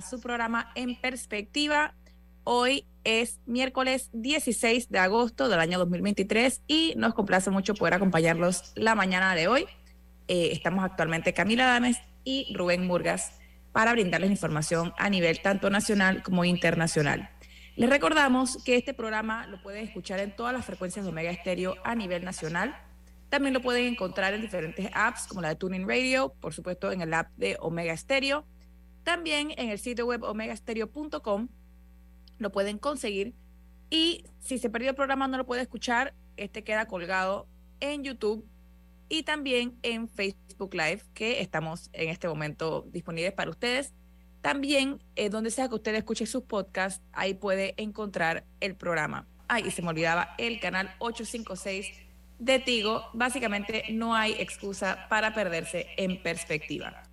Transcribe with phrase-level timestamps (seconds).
[0.00, 1.94] Su programa En Perspectiva.
[2.44, 8.72] Hoy es miércoles 16 de agosto del año 2023 y nos complace mucho poder acompañarlos
[8.74, 9.66] la mañana de hoy.
[10.28, 13.32] Eh, estamos actualmente Camila Dames y Rubén Murgas
[13.72, 17.30] para brindarles información a nivel tanto nacional como internacional.
[17.76, 21.76] Les recordamos que este programa lo pueden escuchar en todas las frecuencias de Omega Estéreo
[21.84, 22.76] a nivel nacional.
[23.28, 27.02] También lo pueden encontrar en diferentes apps como la de Tuning Radio, por supuesto en
[27.02, 28.46] el app de Omega Estéreo.
[29.06, 31.46] También en el sitio web omegastereo.com
[32.38, 33.34] lo pueden conseguir.
[33.88, 37.46] Y si se perdió el programa no lo puede escuchar, este queda colgado
[37.78, 38.44] en YouTube
[39.08, 43.94] y también en Facebook Live, que estamos en este momento disponibles para ustedes.
[44.40, 49.28] También, eh, donde sea que usted escuche sus podcasts, ahí puede encontrar el programa.
[49.46, 51.92] Ay, y se me olvidaba el canal 856
[52.40, 53.04] de Tigo.
[53.14, 57.05] Básicamente, no hay excusa para perderse en perspectiva.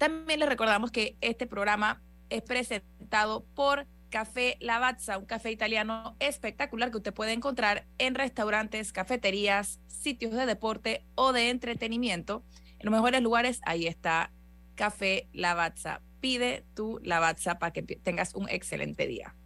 [0.00, 6.90] También les recordamos que este programa es presentado por Café Lavazza, un café italiano espectacular
[6.90, 12.42] que usted puede encontrar en restaurantes, cafeterías, sitios de deporte o de entretenimiento.
[12.78, 14.32] En los mejores lugares, ahí está
[14.74, 16.00] Café Lavazza.
[16.22, 19.36] Pide tu Lavazza para que tengas un excelente día.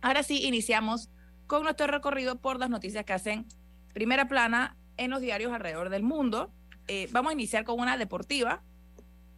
[0.00, 1.10] Ahora sí, iniciamos
[1.46, 3.44] con nuestro recorrido por las noticias que hacen
[3.92, 6.54] primera plana en los diarios alrededor del mundo.
[6.88, 8.62] Eh, vamos a iniciar con una deportiva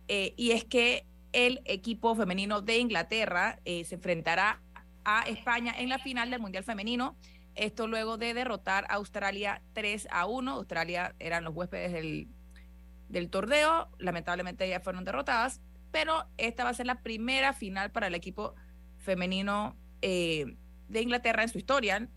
[0.08, 4.62] eh, y es que el equipo femenino de Inglaterra eh, se enfrentará
[5.04, 7.16] a España en la final del Mundial Femenino.
[7.54, 10.50] Esto luego de derrotar a Australia 3 a 1.
[10.50, 12.28] Australia eran los huéspedes del,
[13.08, 13.88] del torneo.
[13.98, 15.60] Lamentablemente ya fueron derrotadas.
[15.92, 18.54] Pero esta va a ser la primera final para el equipo
[18.98, 20.56] femenino eh,
[20.88, 22.08] de Inglaterra en su historia.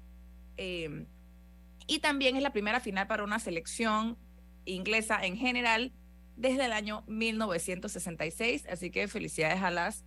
[1.88, 4.18] Y también es la primera final para una selección
[4.66, 5.94] inglesa en general
[6.40, 8.66] desde el año 1966.
[8.72, 10.06] Así que felicidades a las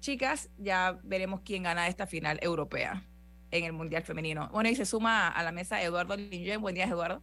[0.00, 0.50] chicas.
[0.58, 3.06] Ya veremos quién gana esta final europea
[3.50, 4.48] en el Mundial Femenino.
[4.52, 6.60] Bueno, y se suma a la mesa Eduardo Linjen.
[6.60, 7.22] Buen día, Eduardo.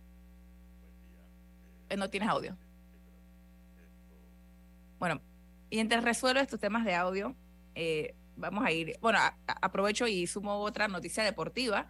[1.90, 2.56] Eh, no tienes audio.
[5.00, 5.20] Bueno,
[5.72, 7.36] mientras resuelve estos temas de audio,
[7.74, 9.18] eh, vamos a ir, bueno,
[9.48, 11.88] aprovecho y sumo otra noticia deportiva,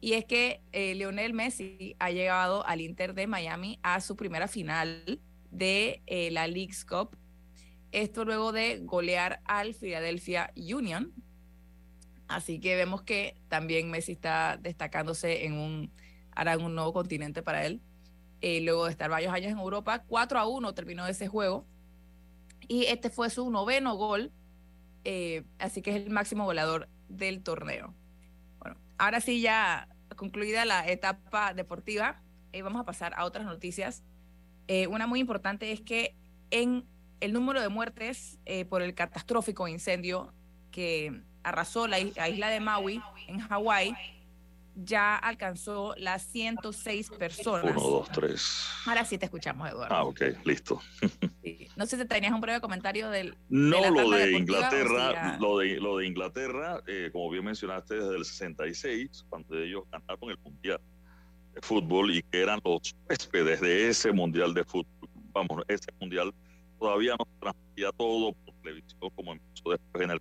[0.00, 4.48] y es que eh, Lionel Messi ha llegado al Inter de Miami a su primera
[4.48, 5.20] final
[5.52, 7.16] de eh, la League's Cup.
[7.92, 11.12] Esto luego de golear al Philadelphia Union.
[12.26, 15.92] Así que vemos que también Messi está destacándose en un,
[16.34, 17.82] en un nuevo continente para él.
[18.40, 21.66] Eh, luego de estar varios años en Europa, 4 a 1 terminó ese juego.
[22.66, 24.32] Y este fue su noveno gol.
[25.04, 27.94] Eh, así que es el máximo goleador del torneo.
[28.58, 32.22] Bueno, ahora sí ya concluida la etapa deportiva,
[32.62, 34.02] vamos a pasar a otras noticias.
[34.68, 36.16] Eh, una muy importante es que
[36.50, 36.84] en
[37.20, 40.32] el número de muertes eh, por el catastrófico incendio
[40.70, 43.94] que arrasó la isla de Maui en Hawái
[44.74, 47.76] ya alcanzó las 106 personas.
[47.76, 48.66] Uno, dos, tres.
[48.86, 49.94] Ahora sí te escuchamos, Eduardo.
[49.94, 50.80] Ah, ok, listo.
[51.76, 53.36] No sé si tenías un breve comentario del.
[53.48, 58.24] No, lo de Inglaterra, lo de, lo de Inglaterra, eh, como bien mencionaste, desde el
[58.24, 60.80] 66, cuando ellos ganaron el Mundial
[61.54, 65.08] de fútbol y que eran los huéspedes de ese mundial de fútbol.
[65.32, 66.32] Vamos, ese mundial
[66.78, 70.20] todavía no transmitía todo por televisión como empezó después en el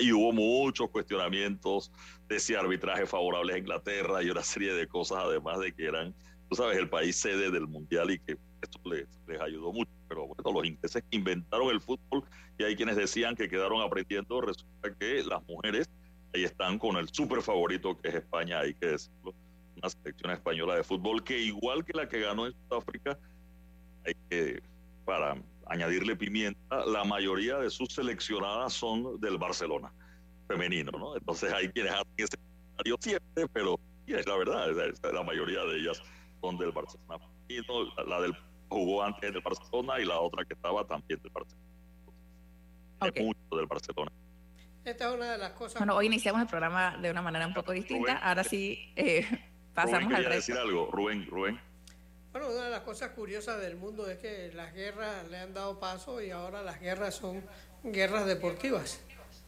[0.00, 1.90] y hubo muchos cuestionamientos
[2.28, 6.14] de si arbitraje favorable a Inglaterra y una serie de cosas, además de que eran,
[6.48, 9.90] tú sabes, el país sede del mundial y que esto les, les ayudó mucho.
[10.08, 12.22] Pero bueno, los ingleses inventaron el fútbol
[12.58, 15.90] y hay quienes decían que quedaron aprendiendo, resulta que las mujeres
[16.34, 19.34] ahí están con el súper favorito que es España, hay que decirlo
[19.76, 23.18] una selección española de fútbol que igual que la que ganó en Sudáfrica,
[24.06, 24.62] hay que,
[25.04, 25.36] para
[25.66, 29.92] añadirle pimienta, la mayoría de sus seleccionadas son del Barcelona
[30.46, 31.16] femenino, ¿no?
[31.16, 34.68] Entonces hay quienes hacen ese comentario siempre, pero es la verdad,
[35.12, 36.00] la mayoría de ellas
[36.40, 38.36] son del Barcelona femenino, la del
[38.68, 41.66] jugó antes del Barcelona y la otra que estaba también del Barcelona.
[42.98, 43.24] Okay.
[43.24, 44.10] mucho del Barcelona.
[44.84, 45.78] Esta es una de las cosas.
[45.78, 48.18] Bueno, hoy iniciamos el programa de una manera un poco distinta.
[48.18, 49.26] Ahora sí eh,
[49.76, 50.34] pasamos al resto.
[50.34, 51.60] decir algo, Rubén, Rubén.
[52.32, 55.78] Bueno, una de las cosas curiosas del mundo es que las guerras le han dado
[55.78, 57.42] paso y ahora las guerras son
[57.84, 59.00] guerras deportivas.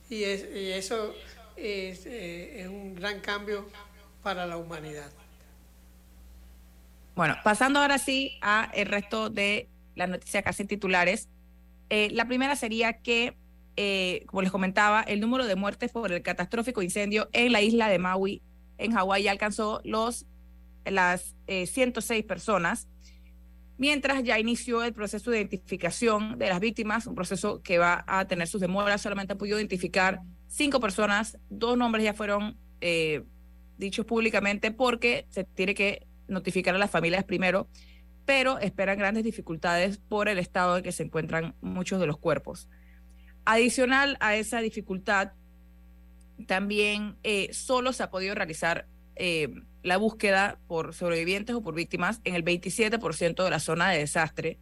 [0.09, 1.15] Y, es, y eso
[1.57, 3.69] es, eh, es un gran cambio
[4.23, 5.11] para la humanidad.
[7.15, 11.29] Bueno, pasando ahora sí a el resto de las noticias casi titulares.
[11.91, 13.37] Eh, la primera sería que,
[13.77, 17.89] eh, como les comentaba, el número de muertes por el catastrófico incendio en la isla
[17.89, 18.41] de Maui,
[18.79, 20.27] en Hawái, ya alcanzó los,
[20.85, 22.89] las 106 eh, personas,
[23.77, 28.27] mientras ya inició el proceso de identificación de las víctimas, un proceso que va a
[28.27, 29.03] tener sus demoras.
[29.03, 32.57] Solamente han podido identificar cinco personas, dos nombres ya fueron
[33.77, 37.69] dichos públicamente porque se tiene que notificar a las familias primero,
[38.27, 42.69] pero esperan grandes dificultades por el estado en que se encuentran muchos de los cuerpos.
[43.47, 45.33] Adicional a esa dificultad,
[46.47, 48.87] también eh, solo se ha podido realizar
[49.17, 49.49] eh,
[49.83, 54.59] la búsqueda por sobrevivientes o por víctimas en el 27% de la zona de desastre,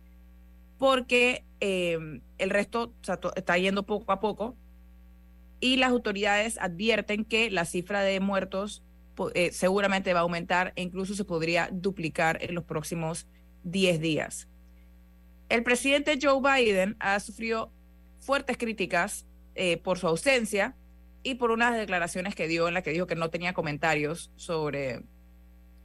[0.78, 1.98] porque eh,
[2.38, 2.92] el resto
[3.34, 4.56] está yendo poco a poco
[5.60, 8.82] y las autoridades advierten que la cifra de muertos
[9.50, 13.26] seguramente va a aumentar e incluso se podría duplicar en los próximos
[13.64, 14.46] 10 días.
[15.48, 17.72] El presidente Joe Biden ha sufrido
[18.20, 19.24] fuertes críticas
[19.82, 20.76] por su ausencia
[21.26, 25.02] y por unas declaraciones que dio en las que dijo que no tenía comentarios sobre,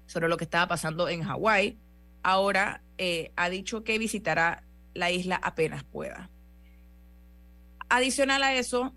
[0.06, 1.80] sobre lo que estaba pasando en Hawái.
[2.22, 6.30] Ahora eh, ha dicho que visitará la isla apenas pueda.
[7.90, 8.94] Adicional a eso,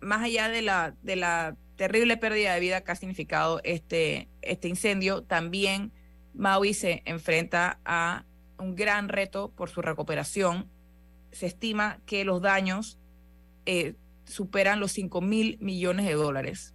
[0.00, 4.68] más allá de la, de la terrible pérdida de vida que ha significado este, este
[4.68, 5.24] incendio.
[5.24, 5.92] También
[6.32, 8.24] Maui se enfrenta a
[8.58, 10.70] un gran reto por su recuperación.
[11.32, 12.98] Se estima que los daños
[13.66, 13.94] eh,
[14.28, 16.74] superan los 5 mil millones de dólares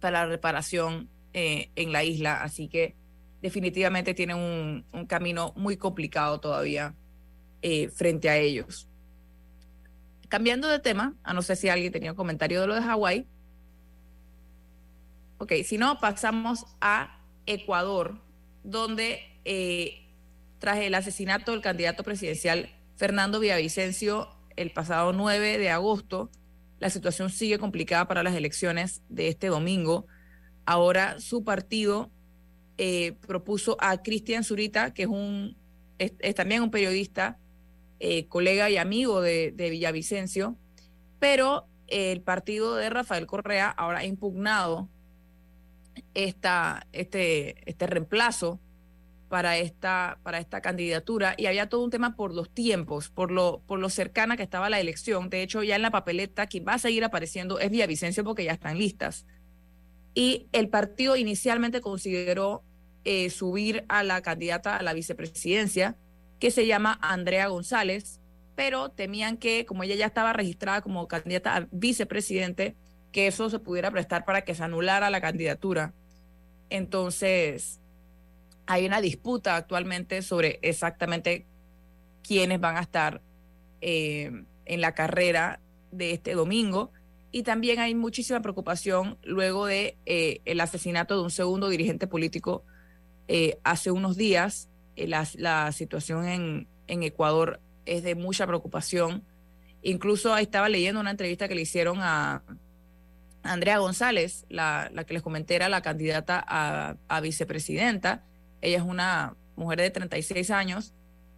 [0.00, 2.94] para la reparación eh, en la isla, así que
[3.42, 6.94] definitivamente tienen un, camino muy complicado todavía
[7.62, 8.88] eh, frente a ellos.
[10.28, 13.26] Cambiando de tema, a no sé si alguien tenía un comentario de lo de Hawái,
[15.38, 18.20] Ok, si no, pasamos a Ecuador,
[18.62, 20.06] donde eh,
[20.58, 26.30] tras el asesinato del candidato presidencial Fernando Villavicencio el pasado 9 de agosto,
[26.84, 30.06] la situación sigue complicada para las elecciones de este domingo.
[30.66, 32.10] Ahora su partido
[32.76, 35.56] eh, propuso a Cristian Zurita, que es, un,
[35.98, 37.38] es, también un periodista,
[38.00, 40.58] eh, colega y amigo de, de Villavicencio,
[41.18, 44.90] pero el partido de Rafael Correa ahora ha impugnado
[46.12, 48.60] esta, este, este reemplazo
[49.34, 53.62] para esta, para esta candidatura y había todo un tema por los tiempos, por lo,
[53.66, 55.28] por lo cercana que estaba la elección.
[55.28, 58.52] De hecho, ya en la papeleta quien va a seguir apareciendo es Villavicencio porque ya
[58.52, 59.26] están listas.
[60.14, 62.62] Y el partido inicialmente consideró
[63.02, 65.96] eh, subir a la candidata a la vicepresidencia,
[66.38, 68.20] que se llama Andrea González,
[68.54, 72.76] pero temían que como ella ya estaba registrada como candidata a vicepresidente,
[73.10, 75.92] que eso se pudiera prestar para que se anulara la candidatura.
[76.70, 77.80] Entonces,
[78.66, 81.46] hay una disputa actualmente sobre exactamente
[82.22, 83.20] quiénes van a estar
[83.80, 86.90] eh, en la carrera de este domingo.
[87.30, 92.64] Y también hay muchísima preocupación luego de eh, el asesinato de un segundo dirigente político
[93.28, 94.68] eh, hace unos días.
[94.96, 99.24] La, situación en, Ecuador es de mucha preocupación.
[99.82, 102.44] Incluso estaba leyendo una entrevista que le hicieron a,
[103.42, 108.24] Andrea González, la, que les comenté, era la candidata a, vicepresidenta.
[108.64, 110.94] Ella es una mujer de 36 años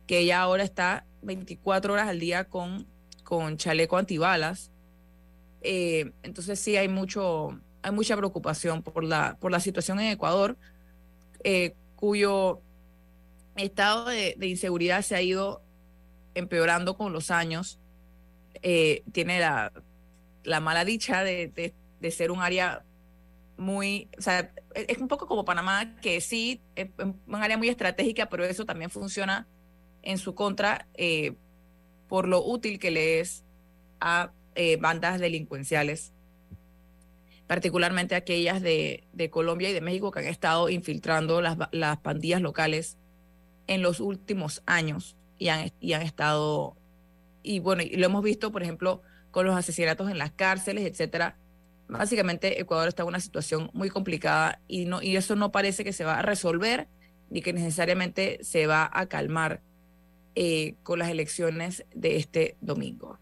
[0.06, 2.86] que ella ahora está 24 horas al día con,
[3.24, 4.70] con chaleco antibalas.
[5.60, 10.56] Eh, entonces sí hay mucho, hay mucha preocupación por la, por la situación en Ecuador,
[11.42, 12.60] eh, cuyo
[13.56, 15.64] estado de, inseguridad se ha ido
[16.34, 17.80] empeorando con los años.
[18.62, 19.72] Eh, tiene la,
[20.44, 22.85] la mala dicha de, de, de ser un área
[23.56, 27.68] muy, o sea, e-, es un poco como Panamá, que sí, es un área muy
[27.68, 29.46] estratégica, pero eso también funciona
[30.02, 31.34] en su contra eh,
[32.08, 33.44] por lo útil que le es
[34.00, 36.12] a eh, bandas delincuenciales,
[37.46, 42.40] particularmente aquellas de, de, Colombia y de México que han estado infiltrando las, las pandillas
[42.40, 42.98] locales
[43.66, 46.76] en los últimos años y han, y han estado,
[47.42, 51.36] y bueno, y lo hemos visto, por ejemplo, con los asesinatos en las cárceles, etcétera.
[51.88, 55.92] Básicamente, Ecuador está en una situación muy complicada y, no, y eso no parece que
[55.92, 56.88] se va a resolver
[57.30, 59.60] ni que necesariamente se va a calmar
[60.34, 63.18] eh, con las elecciones de este domingo.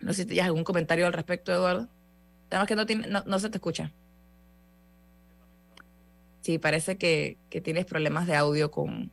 [0.00, 1.88] No sé si tienes algún comentario al respecto, Eduardo.
[2.68, 3.90] Que no, tiene, no, se te escucha.
[6.42, 9.10] Sí, parece que, que tienes problemas de audio con,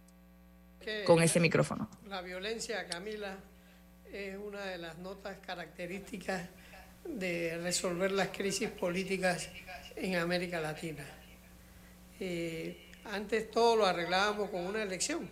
[1.08, 1.90] con ese micrófono.
[2.08, 3.38] La violencia, Camila,
[4.12, 6.50] es una de las notas características
[7.06, 9.50] de resolver las crisis políticas
[9.96, 11.06] en América Latina.
[12.20, 15.30] Eh, antes todo lo arreglábamos con una elección,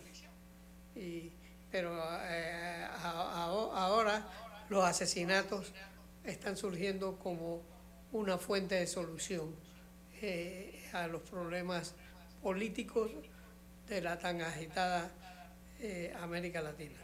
[1.72, 4.28] pero eh, ahora
[4.70, 5.72] los asesinatos
[6.24, 7.62] están surgiendo como
[8.12, 9.56] una fuente de solución
[10.22, 11.94] eh, a los problemas
[12.42, 13.12] políticos
[13.88, 15.12] de la tan agitada
[16.22, 17.00] América Latina.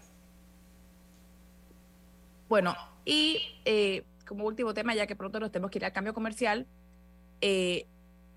[2.50, 3.42] Bueno, y
[4.26, 6.68] como último tema, ya que pronto nos tenemos que ir al cambio comercial,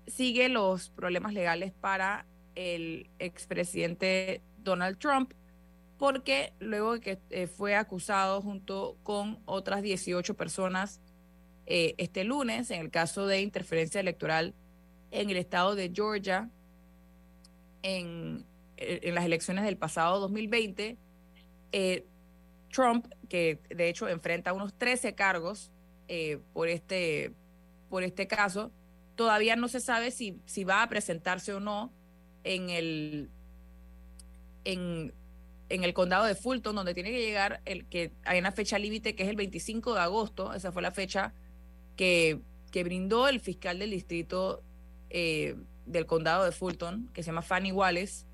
[0.07, 5.33] sigue los problemas legales para el expresidente Donald Trump,
[5.97, 11.01] porque luego de que eh, fue acusado junto con otras 18 personas
[11.65, 14.55] eh, este lunes en el caso de interferencia electoral
[15.11, 16.49] en el estado de Georgia
[17.83, 18.45] eh,
[18.77, 20.97] en las elecciones del pasado 2020,
[22.71, 25.71] Trump, que de hecho enfrenta unos 13 cargos
[26.53, 27.33] por, este,
[27.89, 28.71] por este caso,
[29.15, 31.91] todavía no se sabe si, si va a presentarse o no
[32.43, 33.29] en el,
[34.63, 35.13] en,
[35.69, 39.15] en el condado de Fulton, donde tiene que llegar, el que hay una fecha límite
[39.15, 41.33] que es el 25 de agosto, esa fue la fecha
[41.95, 42.39] que,
[42.71, 44.63] que brindó el fiscal del distrito
[45.09, 48.25] eh, del condado de Fulton, que se llama Fanny Wallace,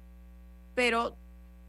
[0.75, 1.17] pero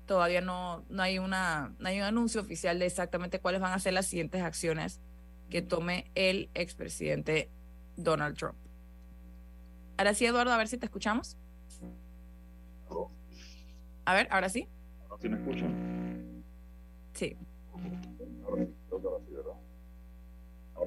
[0.04, 3.78] todavía no, no, hay una, no hay un anuncio oficial de exactamente cuáles van a
[3.78, 5.00] ser las siguientes acciones
[5.50, 7.50] que tome el expresidente
[7.96, 8.56] Donald Trump.
[9.96, 11.36] Ahora sí, Eduardo, a ver si te escuchamos.
[14.04, 14.68] A ver, ahora sí.
[15.08, 16.44] Ahora sí me escuchan.
[17.12, 17.36] Sí.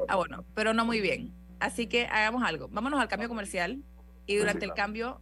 [0.08, 1.34] Ah, bueno, pero no muy bien.
[1.60, 2.68] Así que hagamos algo.
[2.70, 3.84] Vámonos al cambio comercial
[4.26, 5.22] y durante el cambio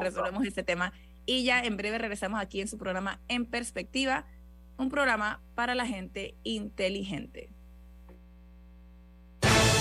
[0.00, 0.92] resolvemos este tema.
[1.26, 4.26] Y ya en breve regresamos aquí en su programa En Perspectiva,
[4.76, 7.53] un programa para la gente inteligente.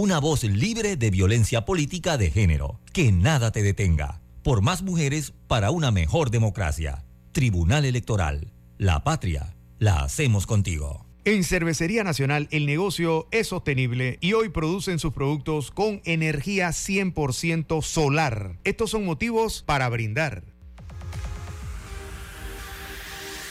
[0.00, 2.78] Una voz libre de violencia política de género.
[2.92, 4.20] Que nada te detenga.
[4.44, 7.04] Por más mujeres para una mejor democracia.
[7.32, 8.52] Tribunal Electoral.
[8.76, 9.56] La patria.
[9.80, 11.04] La hacemos contigo.
[11.24, 17.82] En Cervecería Nacional el negocio es sostenible y hoy producen sus productos con energía 100%
[17.82, 18.56] solar.
[18.62, 20.44] Estos son motivos para brindar.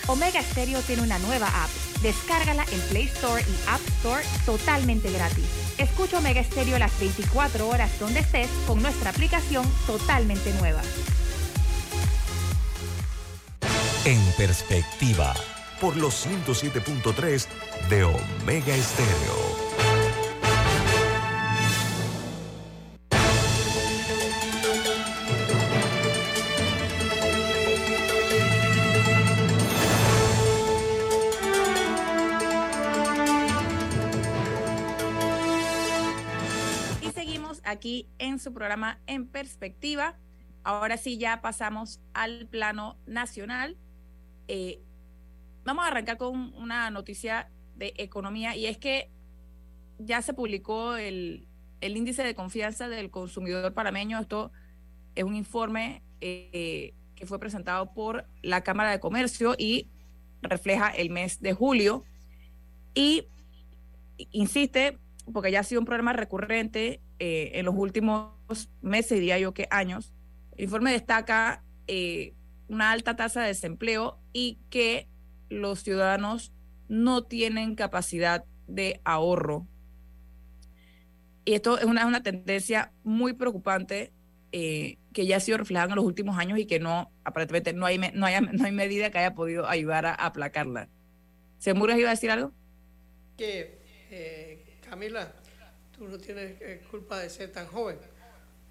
[0.07, 1.69] Omega Stereo tiene una nueva app.
[2.01, 5.66] Descárgala en Play Store y App Store totalmente gratis.
[5.77, 10.81] Escucha Omega Stereo las 24 horas donde estés con nuestra aplicación totalmente nueva.
[14.05, 15.35] En perspectiva.
[15.79, 17.45] Por los 107.3
[17.89, 19.86] de Omega Stereo.
[37.67, 40.17] Aquí en su programa En Perspectiva.
[40.63, 43.77] Ahora sí, ya pasamos al plano nacional.
[44.47, 44.81] Eh,
[45.65, 49.11] vamos a arrancar con una noticia de economía y es que
[49.99, 51.47] ya se publicó el,
[51.81, 54.19] el índice de confianza del consumidor parameño.
[54.19, 54.51] Esto
[55.15, 59.89] es un informe eh, que fue presentado por la Cámara de Comercio y
[60.41, 62.03] refleja el mes de julio
[62.93, 63.27] y
[64.31, 64.97] insiste,
[65.31, 68.31] porque ya ha sido un problema recurrente eh, en los últimos
[68.81, 70.13] meses, diría yo que años,
[70.55, 72.33] el informe destaca eh,
[72.67, 75.07] una alta tasa de desempleo y que
[75.49, 76.53] los ciudadanos
[76.89, 79.67] no tienen capacidad de ahorro.
[81.45, 84.11] Y esto es una, una tendencia muy preocupante
[84.51, 87.85] eh, que ya ha sido reflejada en los últimos años y que no, aparentemente, no
[87.85, 90.89] hay, no hay, no hay medida que haya podido ayudar a, aplacarla.
[91.57, 92.53] ¿Se iba a decir algo?
[93.37, 94.56] Que,
[94.89, 95.31] Camila,
[95.95, 97.99] tú no tienes eh, culpa de ser tan joven,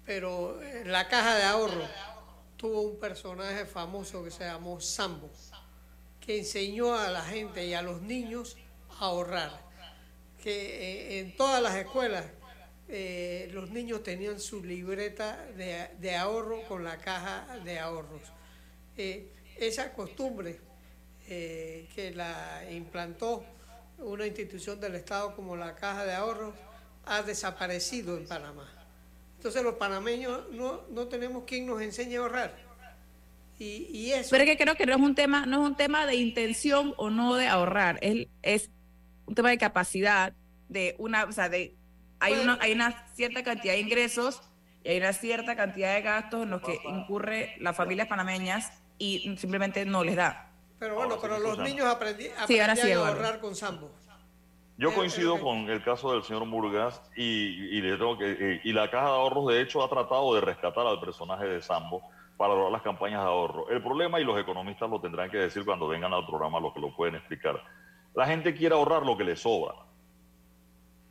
[0.05, 1.87] pero la caja de ahorro
[2.55, 5.29] tuvo un personaje famoso que se llamó Sambo,
[6.19, 8.57] que enseñó a la gente y a los niños
[8.99, 9.67] a ahorrar.
[10.41, 12.25] Que en todas las escuelas
[12.89, 18.21] eh, los niños tenían su libreta de, ahorro con la caja de ahorros.
[18.95, 20.59] Eh, esa costumbre
[21.27, 23.45] eh, que la implantó
[23.99, 26.53] una institución del Estado como la caja de ahorros
[27.05, 28.67] ha desaparecido en Panamá.
[29.37, 32.67] Entonces los panameños no, no tenemos quien nos enseñe a ahorrar.
[33.59, 34.29] Y, eso...
[34.31, 36.93] Pero es que creo que no es un tema, no es un tema de intención
[36.97, 38.69] o no de ahorrar, es, es
[39.25, 40.33] un tema de capacidad,
[40.69, 41.75] de una, o sea, de
[42.19, 44.41] hay, una, hay una cierta cantidad de ingresos
[44.83, 49.35] y hay una cierta cantidad de gastos en los que incurre las familias panameñas y
[49.37, 50.46] simplemente no les da.
[50.79, 53.89] Pero bueno, pero los niños aprendí, aprendían a ahorrar con Sambo.
[54.79, 58.73] Yo coincido con el caso del señor Murgas y, y, le tengo que, eh, y
[58.73, 62.03] la Caja de Ahorros de hecho ha tratado de rescatar al personaje de Sambo
[62.37, 63.67] para lograr las campañas de ahorro.
[63.69, 66.79] El problema, y los economistas lo tendrán que decir cuando vengan al programa, los que
[66.79, 67.59] lo pueden explicar,
[68.13, 69.86] la gente quiere ahorrar lo que le sobra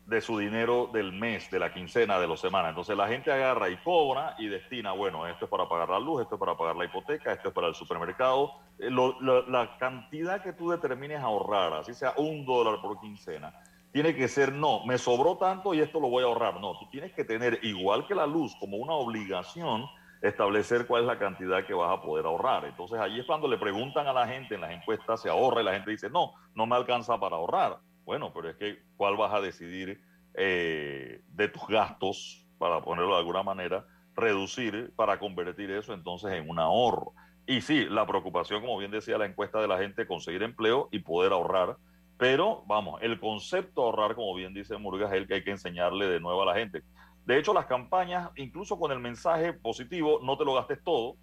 [0.06, 2.68] de su dinero del mes, de la quincena, de la semana.
[2.68, 6.22] Entonces la gente agarra y cobra y destina, bueno, esto es para pagar la luz,
[6.22, 8.52] esto es para pagar la hipoteca, esto es para el supermercado.
[8.78, 13.52] Eh, la cantidad que tú determines ahorrar, así sea un dólar por quincena,
[13.92, 16.60] tiene que ser, no, me sobró tanto y esto lo voy a ahorrar.
[16.60, 19.86] No, tú tienes que tener, igual que la luz, como una obligación,
[20.22, 22.64] establecer cuál es la cantidad que vas a poder ahorrar.
[22.64, 25.64] Entonces allí es cuando le preguntan a la gente en las encuestas, se ahorra y
[25.64, 29.34] la gente dice, no, no me alcanza para ahorrar bueno, pero es que ¿cuál vas
[29.34, 30.00] a decidir
[30.34, 36.48] eh, de tus gastos, para ponerlo de alguna manera, reducir para convertir eso entonces en
[36.48, 37.12] un ahorro?
[37.46, 41.00] Y sí, la preocupación, como bien decía la encuesta de la gente, conseguir empleo y
[41.00, 41.76] poder ahorrar.
[42.16, 45.50] Pero vamos, el concepto de ahorrar, como bien dice Murgas, es el que hay que
[45.50, 46.82] enseñarle de nuevo a la gente.
[47.24, 51.16] De hecho, las campañas, incluso con el mensaje positivo, no te lo gastes todo,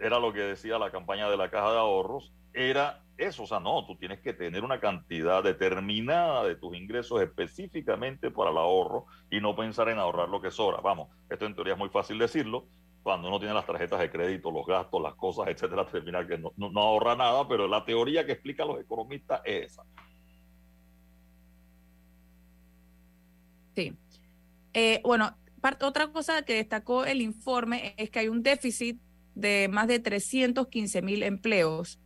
[0.00, 3.60] era lo que decía la campaña de la caja de ahorros, era eso, o sea,
[3.60, 9.06] no, tú tienes que tener una cantidad determinada de tus ingresos específicamente para el ahorro
[9.30, 10.80] y no pensar en ahorrar lo que sobra.
[10.80, 12.66] Vamos, esto en teoría es muy fácil decirlo,
[13.02, 16.52] cuando uno tiene las tarjetas de crédito, los gastos, las cosas, etcétera, termina que no,
[16.56, 19.82] no, ahorra nada, pero la teoría que explican los economistas es esa.
[23.74, 23.96] Sí.
[24.72, 25.36] Eh, bueno,
[25.82, 28.98] otra cosa que destacó el informe es que hay un déficit
[29.34, 31.98] de más de 315 mil empleos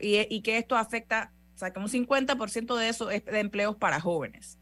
[0.00, 4.00] y, que esto afecta, o sea, que un 50% de eso es de empleos para
[4.00, 4.58] jóvenes.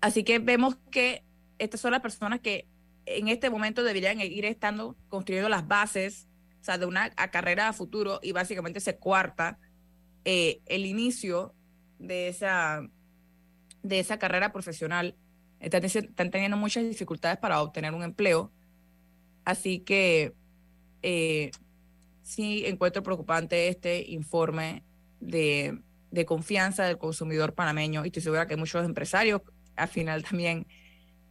[0.00, 1.24] Así que vemos que
[1.58, 2.66] estas son las personas que
[3.06, 6.28] en este momento deberían ir estando construyendo las bases,
[6.60, 9.58] o sea, de una carrera a futuro y básicamente se cuarta
[10.24, 11.54] eh, el inicio
[11.98, 12.88] de esa,
[13.82, 15.16] de esa carrera profesional.
[15.60, 18.52] Están, están, teniendo muchas dificultades para obtener un empleo.
[19.44, 20.34] Así que
[21.02, 21.50] eh,
[22.22, 24.84] sí encuentro preocupante este informe
[25.20, 25.78] de,
[26.26, 29.42] confianza del consumidor panameño y estoy segura que muchos empresarios
[29.76, 30.66] al final también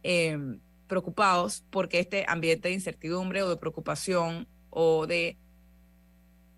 [0.02, 5.38] em, preocupados porque este ambiente de incertidumbre o de preocupación o de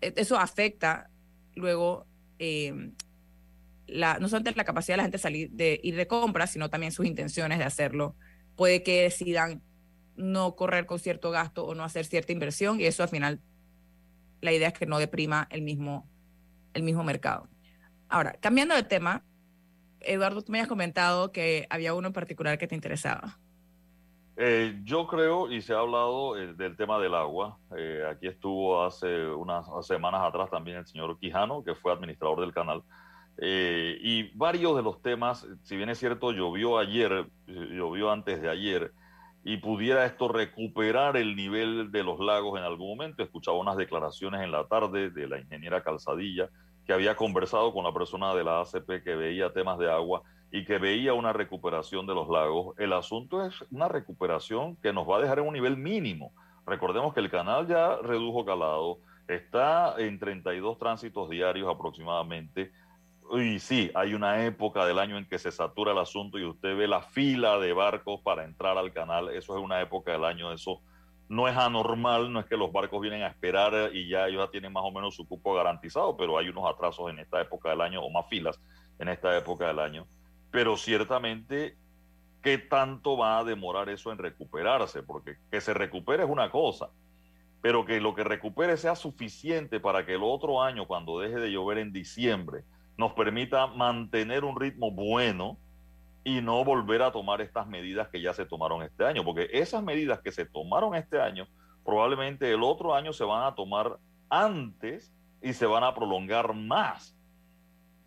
[0.01, 1.09] e, eso afecta
[1.55, 2.05] luego
[2.39, 2.93] em,
[3.87, 6.69] la, no solamente la capacidad de la gente de salir de ir de compras, sino
[6.69, 8.15] también sus intenciones de hacerlo.
[8.55, 9.61] Puede que decidan
[10.15, 13.41] no correr con cierto gasto o no hacer cierta inversión y eso al final
[14.45, 16.07] la idea es que no deprima el mismo,
[16.73, 17.49] el mismo mercado.
[18.07, 19.23] Ahora, cambiando de tema,
[19.99, 23.39] Eduardo, tú me has comentado que había uno en particular que te interesaba.
[24.37, 28.83] Eh, yo creo, y se ha hablado eh, del tema del agua, eh, aquí estuvo
[28.83, 32.83] hace unas semanas atrás también el señor Quijano, que fue administrador del canal,
[33.37, 38.93] y varios de los temas, si bien es cierto, llovió ayer, llovió antes de ayer,
[39.47, 43.21] y pudiera esto recuperar el nivel de los lagos en algún momento.
[43.21, 46.49] Escuchaba unas declaraciones en la tarde de la ingeniera Calzadilla,
[46.83, 50.65] que había conversado con la persona de la ACP que veía temas de agua y
[50.65, 52.75] que veía una recuperación de los lagos.
[52.79, 56.33] El asunto es una recuperación que nos va a dejar en un nivel mínimo.
[56.65, 62.71] Recordemos que el canal ya redujo calado, está en 32 tránsitos diarios aproximadamente.
[63.31, 66.77] Y sí, hay una época del año en que se satura el asunto y usted
[66.77, 69.29] ve la fila de barcos para entrar al canal.
[69.29, 70.81] Eso es una época del año, eso
[71.27, 74.51] no es anormal, no es que los barcos vienen a esperar y ya ellos ya
[74.51, 77.81] tienen más o menos su cupo garantizado, pero hay unos atrasos en esta época del
[77.81, 78.59] año o más filas
[78.99, 80.07] en esta época del año.
[80.51, 81.77] Pero ciertamente,
[82.43, 85.01] ¿qué tanto va a demorar eso en recuperarse?
[85.01, 86.91] Porque que se recupere es una cosa,
[87.59, 91.51] pero que lo que recupere sea suficiente para que el otro año, cuando deje de
[91.51, 92.63] llover en diciembre,
[92.97, 95.57] nos permita mantener un ritmo bueno
[96.23, 99.83] y no volver a tomar estas medidas que ya se tomaron este año, porque esas
[99.83, 101.47] medidas que se tomaron este año,
[101.83, 107.15] probablemente el otro año se van a tomar antes y se van a prolongar más.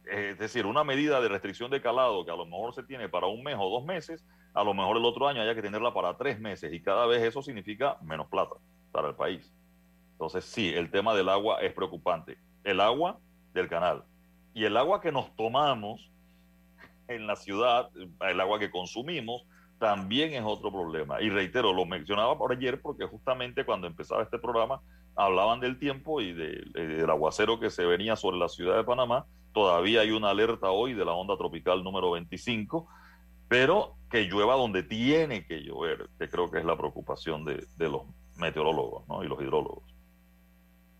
[0.04, 3.26] Es decir, una medida de restricción de calado que a lo mejor se tiene para
[3.26, 6.16] un mes o dos meses, a lo mejor el otro año haya que tenerla para
[6.16, 8.56] tres meses y cada vez eso significa menos plata
[8.90, 9.52] para el país.
[10.12, 12.38] Entonces, sí, el tema del agua es preocupante.
[12.64, 13.20] El agua
[13.52, 14.02] del canal
[14.54, 16.10] y el agua que nos tomamos
[17.08, 19.44] en la ciudad, el agua que consumimos,
[19.78, 21.22] también es otro problema.
[21.22, 24.80] Y reitero, lo mencionaba por ayer porque justamente cuando empezaba este programa
[25.16, 29.26] hablaban del tiempo y del aguacero que se venía sobre la ciudad de Panamá.
[29.52, 32.88] Todavía hay una alerta hoy de la onda tropical número 25,
[33.48, 37.88] pero que llueva donde tiene que llover, que creo que es la preocupación de, de
[37.88, 38.02] los
[38.36, 39.24] meteorólogos ¿no?
[39.24, 39.84] y los hidrólogos.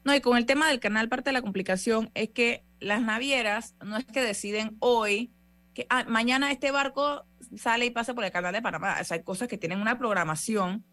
[0.05, 3.75] No, y con el tema del canal, parte de la complicación es que las navieras
[3.85, 5.33] no es que deciden hoy
[5.75, 7.25] que ah, mañana este barco
[7.57, 8.97] sale y pasa por el canal de Panamá.
[9.09, 10.85] Hay cosas que tienen una programación.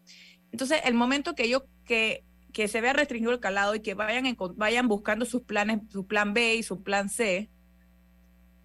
[0.52, 4.36] Entonces, el momento que ellos, que, que se vea restringido el calado y que vayan,
[4.54, 7.50] vayan buscando sus planes, su plan B y su plan C,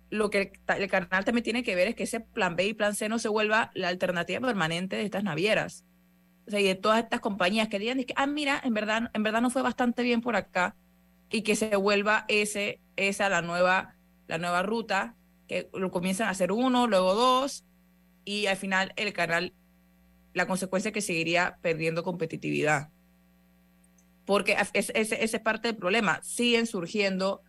[0.09, 2.95] lo que el, canal también tiene que ver es que ese plan B y plan
[2.95, 5.85] C no se vuelva la alternativa permanente de estas navieras.
[6.45, 9.41] O sea, y de todas estas compañías que digan, ah, mira, en verdad, en verdad
[9.41, 10.75] no fue bastante bien por acá,
[11.31, 13.95] y que se vuelva ese, esa la nueva,
[14.27, 15.15] la nueva ruta,
[15.47, 17.65] que lo comienzan a hacer uno, luego dos,
[18.25, 19.53] y al final el canal,
[20.33, 22.89] la consecuencia es que seguiría perdiendo competitividad.
[24.25, 26.21] Porque ese es, parte del problema.
[26.23, 27.41] Siguen surgiendo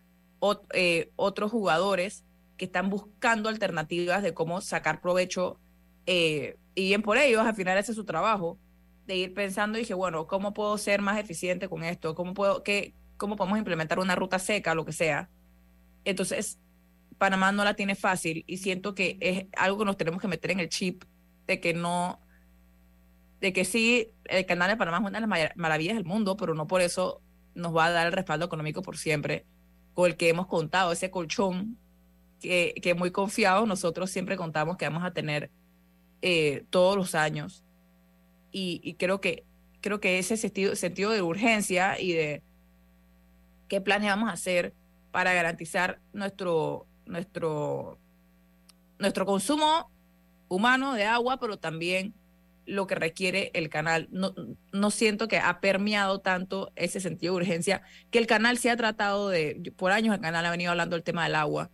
[0.73, 2.25] eh, otros jugadores
[2.57, 5.59] que están buscando alternativas de cómo sacar provecho
[6.05, 8.59] eh, y bien por ellos, al final ese es su trabajo,
[9.05, 12.15] de ir pensando dije, bueno, ¿cómo puedo ser más eficiente con esto?
[12.15, 15.29] ¿Cómo, puedo, qué, ¿Cómo podemos implementar una ruta seca, lo que sea?
[16.03, 16.59] Entonces,
[17.17, 20.51] Panamá no la tiene fácil y siento que es algo que nos tenemos que meter
[20.51, 21.05] en el chip
[21.47, 22.19] de que no,
[23.39, 26.53] de que sí, el canal de Panamá es una de las maravillas del mundo, pero
[26.53, 27.21] no por eso
[27.55, 29.45] nos va a dar el respaldo económico por siempre
[29.93, 31.77] con el que hemos contado, ese colchón
[32.41, 35.49] que, que muy confiado nosotros siempre contamos que vamos a tener
[36.21, 37.63] eh, todos los años.
[38.51, 39.45] Y, y, creo que
[39.79, 42.43] creo que ese sentido, sentido de urgencia y de
[43.73, 44.75] qué planes vamos a hacer
[45.09, 47.97] para garantizar nuestro, nuestro,
[48.99, 49.89] nuestro consumo
[50.47, 52.13] humano de agua, pero también
[52.67, 54.09] lo que requiere el canal.
[54.11, 54.35] No,
[54.71, 57.81] no siento que ha permeado tanto ese sentido de urgencia,
[58.11, 61.03] que el canal se ha tratado de, por años el canal ha venido hablando del
[61.03, 61.71] tema del agua,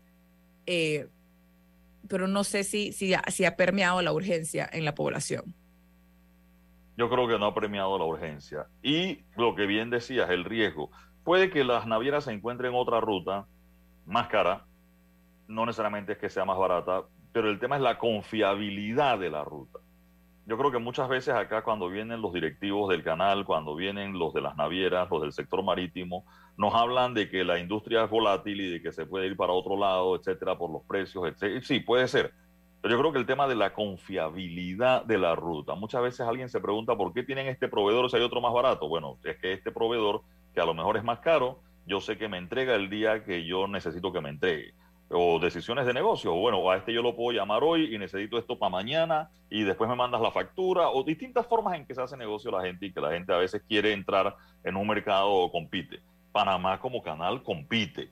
[0.68, 1.10] eh,
[2.08, 5.54] pero no sé si, si, si ha permeado la urgencia en la población.
[6.96, 8.68] Yo creo que no ha premiado la urgencia.
[8.82, 10.92] Y lo que bien decías, el riesgo.
[11.24, 13.46] Puede que las navieras se encuentren otra ruta
[14.06, 14.66] más cara,
[15.48, 19.44] no necesariamente es que sea más barata, pero el tema es la confiabilidad de la
[19.44, 19.80] ruta.
[20.46, 24.34] Yo creo que muchas veces acá cuando vienen los directivos del canal, cuando vienen los
[24.34, 26.26] de las navieras, los del sector marítimo,
[26.58, 29.54] nos hablan de que la industria es volátil y de que se puede ir para
[29.54, 31.62] otro lado, etcétera, por los precios, etcétera.
[31.62, 32.34] Sí, puede ser.
[32.82, 36.50] Pero yo creo que el tema de la confiabilidad de la ruta, muchas veces alguien
[36.50, 38.88] se pregunta por qué tienen este proveedor si hay otro más barato.
[38.88, 40.24] Bueno, es que este proveedor,
[40.60, 43.68] a lo mejor es más caro, yo sé que me entrega el día que yo
[43.68, 44.74] necesito que me entregue
[45.12, 46.34] o decisiones de negocio.
[46.34, 49.90] Bueno, a este yo lo puedo llamar hoy y necesito esto para mañana y después
[49.90, 52.94] me mandas la factura o distintas formas en que se hace negocio la gente y
[52.94, 56.02] que la gente a veces quiere entrar en un mercado o compite.
[56.32, 58.12] Panamá como canal compite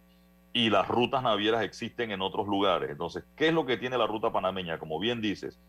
[0.53, 2.89] y las rutas navieras existen en otros lugares.
[2.89, 4.79] Entonces, ¿qué es lo que tiene la ruta panameña?
[4.79, 5.59] Como bien dices,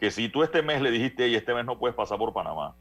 [0.00, 2.74] que si tú este mes le dijiste y este mes no puedes pasar por Panamá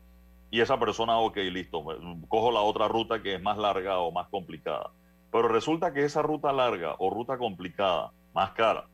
[0.49, 1.83] y esa persona, ok, listo,
[2.27, 4.91] cojo la otra ruta que es más larga o más complicada
[5.31, 8.85] pero resulta que esa ruta larga o ruta complicada, más cara,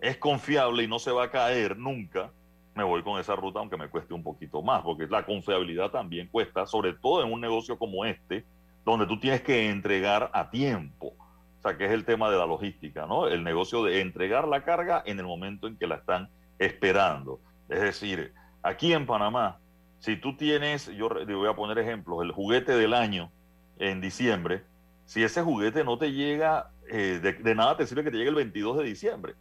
[0.00, 2.30] es confiable y no se va a caer nunca,
[2.74, 6.28] me voy con esa ruta aunque me cueste un poquito más, porque la confiabilidad también
[6.28, 8.44] cuesta, sobre todo en un negocio como este,
[8.84, 11.14] donde tú tienes que entregar a tiempo.
[11.58, 13.26] O sea, que es el tema de la logística, ¿no?
[13.26, 16.28] El negocio de entregar la carga en el momento en que la están
[16.60, 17.40] esperando.
[17.68, 19.58] Es decir, aquí en Panamá,
[19.98, 23.30] si tú tienes, yo le voy a poner ejemplos, el juguete del año
[23.78, 24.64] en diciembre,
[25.04, 28.34] si ese juguete no te llega, eh, de, nada te sirve que te llegue el
[28.36, 29.34] 22 de diciembre.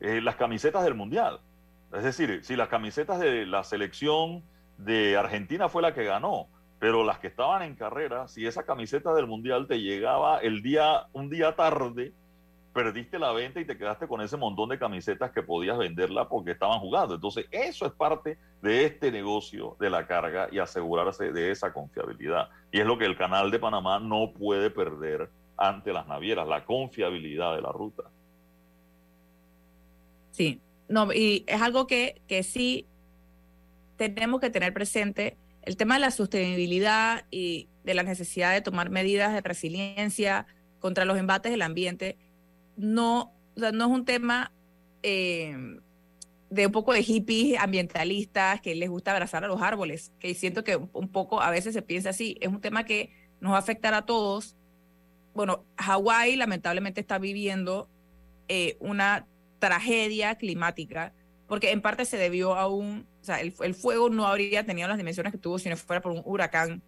[0.00, 1.40] Eh, las camisetas del Mundial.
[1.92, 4.42] Es decir, si las camisetas de la selección
[4.78, 9.12] de Argentina fue la que ganó, pero las que estaban en carrera, si esa camiseta
[9.12, 12.14] del Mundial te llegaba el día, un día tarde,
[12.72, 16.52] perdiste la venta y te quedaste con ese montón de camisetas que podías venderla porque
[16.52, 17.14] estaban jugando.
[17.14, 22.48] Entonces, eso es parte de este negocio de la carga y asegurarse de esa confiabilidad.
[22.70, 26.64] Y es lo que el canal de Panamá no puede perder ante las navieras, la
[26.64, 28.04] confiabilidad de la ruta.
[30.30, 32.86] Sí, no, y es algo que, que sí
[33.96, 35.36] tenemos que tener presente.
[35.62, 40.46] El tema de la sostenibilidad y de la necesidad de tomar medidas de resiliencia
[40.78, 42.16] contra los embates del ambiente
[42.76, 44.52] no, no es un tema
[45.02, 45.54] eh,
[46.50, 50.64] de un poco de hippies ambientalistas que les gusta abrazar a los árboles, que siento
[50.64, 53.10] que un poco a veces se piensa así, es un tema que
[53.40, 54.56] nos va a afectar a todos.
[55.32, 57.88] Bueno, Hawái lamentablemente está viviendo
[58.48, 59.26] eh, una
[59.58, 61.12] tragedia climática,
[61.46, 64.98] porque en parte se debió a un, o sea, el, fuego no habría tenido las
[64.98, 66.82] dimensiones que tuvo si no fuera por un huracán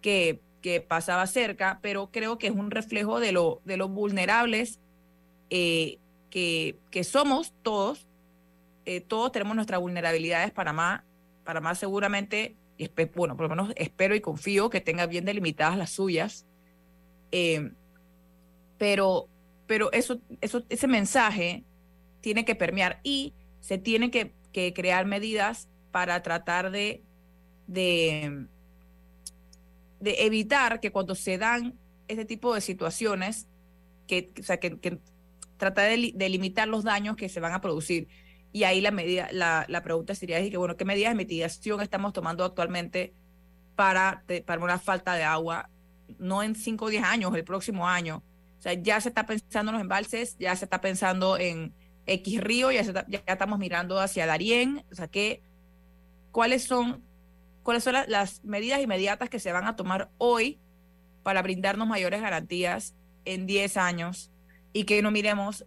[0.00, 4.80] que, que pasaba cerca, pero creo que es un reflejo de lo, de los vulnerables
[5.50, 5.98] eh,
[6.30, 8.07] que, que, somos todos,
[8.88, 10.50] eh, todos tenemos nuestras vulnerabilidades.
[10.50, 11.04] Panamá,
[11.44, 12.56] Panamá seguramente,
[13.14, 16.46] bueno, por lo menos espero y confío que tenga bien delimitadas las suyas.
[17.30, 17.70] Eh,
[18.78, 19.28] pero,
[19.66, 21.64] pero eso, eso, ese mensaje
[22.22, 27.02] tiene que permear y se tiene que, que crear medidas para tratar de,
[27.66, 28.46] de,
[30.00, 33.48] de, evitar que cuando se dan este tipo de situaciones,
[34.06, 34.98] que, o sea, que, que
[35.58, 38.08] tratar de, limitar los daños que se van a producir.
[38.52, 42.12] Y ahí la, medida, la, la pregunta sería, que, bueno, ¿qué medidas de mitigación estamos
[42.12, 43.14] tomando actualmente
[43.76, 45.68] para, para una falta de agua?
[46.18, 48.22] No en 5 o 10 años, el próximo año.
[48.58, 51.74] O sea, ya se está pensando en los embalses, ya se está pensando en
[52.06, 54.84] X Río, ya, ya estamos mirando hacia Darién.
[54.90, 55.42] O sea, ¿qué,
[56.32, 57.04] ¿cuáles son,
[57.62, 60.58] cuáles son las medidas inmediatas que se van a tomar hoy
[61.22, 62.94] para brindarnos mayores garantías
[63.26, 64.32] en 10 años
[64.72, 65.66] y que no miremos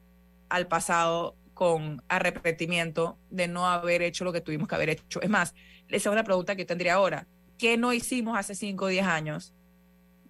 [0.50, 5.21] al pasado con arrepentimiento de no haber hecho lo que tuvimos que haber hecho.
[5.21, 5.54] Es más,
[5.89, 7.28] esa es una pregunta que yo tendría ahora.
[7.60, 9.54] ¿Qué no hicimos hace 5 o 10 años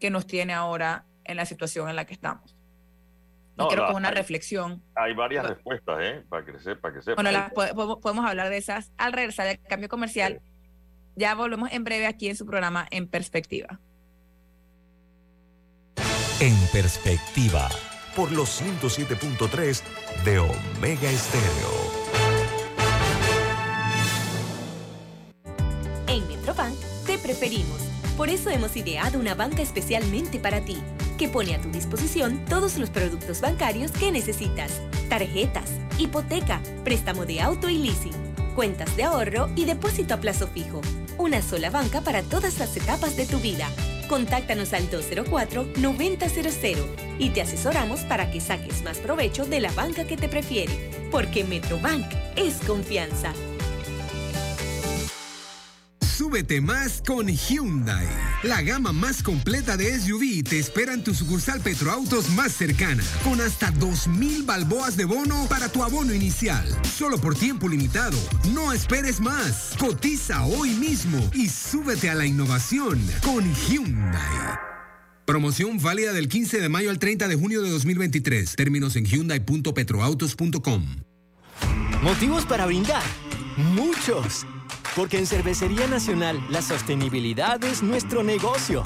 [0.02, 2.58] que nos tiene ahora en la situación en la que estamos?
[3.56, 4.84] No, creo que una reflexión.
[4.94, 6.22] Hay varias respuestas, ¿eh?
[6.28, 6.92] Para que sepa.
[6.92, 7.24] Que sepa.
[7.24, 7.48] Bueno,
[8.02, 10.42] podemos, hablar de esas al regresar del cambio comercial.
[11.16, 13.80] Ya volvemos en breve aquí en su programa En Perspectiva.
[16.42, 17.70] En Perspectiva
[18.16, 19.82] por los 107.3
[20.24, 21.92] de Omega Estéreo.
[26.08, 27.82] En Metrobank te preferimos.
[28.18, 30.78] Por eso hemos ideado una banca especialmente para ti,
[31.18, 34.82] que pone a tu disposición todos los productos bancarios que necesitas.
[35.10, 38.14] Tarjetas, hipoteca, préstamo de auto y leasing,
[38.56, 40.82] cuentas de ahorro y depósito a plazo fijo.
[41.18, 43.68] Una sola banca para todas las etapas de tu vida
[44.12, 46.76] Contáctanos al 204-9000
[47.18, 50.74] y te asesoramos para que saques más provecho de la banca que te prefiere,
[51.12, 53.32] porque Metrobank es confianza.
[56.22, 58.08] Súbete más con Hyundai.
[58.44, 63.42] La gama más completa de SUV te espera en tu sucursal Petroautos más cercana, con
[63.42, 66.64] hasta 2.000 balboas de bono para tu abono inicial.
[66.84, 68.20] Solo por tiempo limitado.
[68.54, 69.72] No esperes más.
[69.80, 74.60] Cotiza hoy mismo y súbete a la innovación con Hyundai.
[75.26, 78.56] Promoción válida del 15 de mayo al 30 de junio de 2023.
[78.56, 80.86] Términos en hyundai.petroautos.com.
[82.04, 83.02] Motivos para brindar.
[83.58, 84.46] Muchos.
[84.96, 88.84] Porque en Cervecería Nacional la sostenibilidad es nuestro negocio.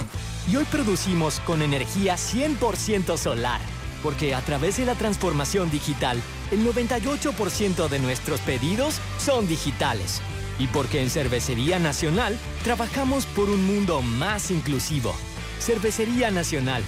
[0.47, 3.59] Y hoy producimos con energía 100% solar.
[4.03, 10.21] Porque a través de la transformación digital, el 98% de nuestros pedidos son digitales.
[10.59, 15.15] Y porque en Cervecería Nacional trabajamos por un mundo más inclusivo.
[15.59, 16.83] Cervecería Nacional.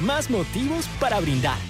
[0.00, 1.69] Más motivos para brindar.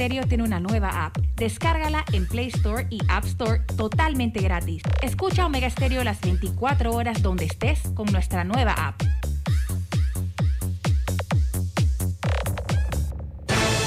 [0.00, 1.18] Omega Stereo tiene una nueva app.
[1.36, 4.82] Descárgala en Play Store y App Store totalmente gratis.
[5.02, 9.02] Escucha Omega Estéreo las 24 horas donde estés con nuestra nueva app.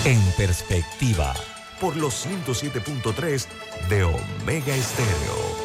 [0.05, 1.33] En perspectiva,
[1.81, 3.47] por los 107.3
[3.89, 5.62] de Omega Estéreo.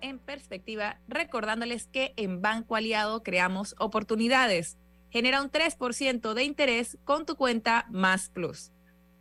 [0.00, 4.78] En Perspectiva, recordándoles que en Banco Aliado creamos oportunidades.
[5.10, 8.72] Genera un 3% de interés con tu cuenta Más Plus.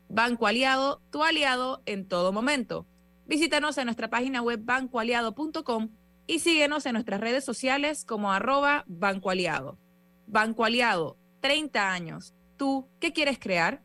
[0.07, 2.85] Banco Aliado, tu aliado en todo momento.
[3.25, 5.89] Visítanos en nuestra página web bancoaliado.com
[6.27, 9.79] y síguenos en nuestras redes sociales como arroba Banco Aliado.
[10.27, 12.35] Banco Aliado, 30 años.
[12.57, 13.81] ¿Tú qué quieres crear?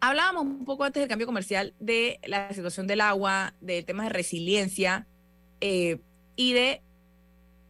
[0.00, 4.12] Hablábamos un poco antes del cambio comercial de la situación del agua, de temas de
[4.12, 5.06] resiliencia
[5.60, 6.00] eh,
[6.36, 6.82] y de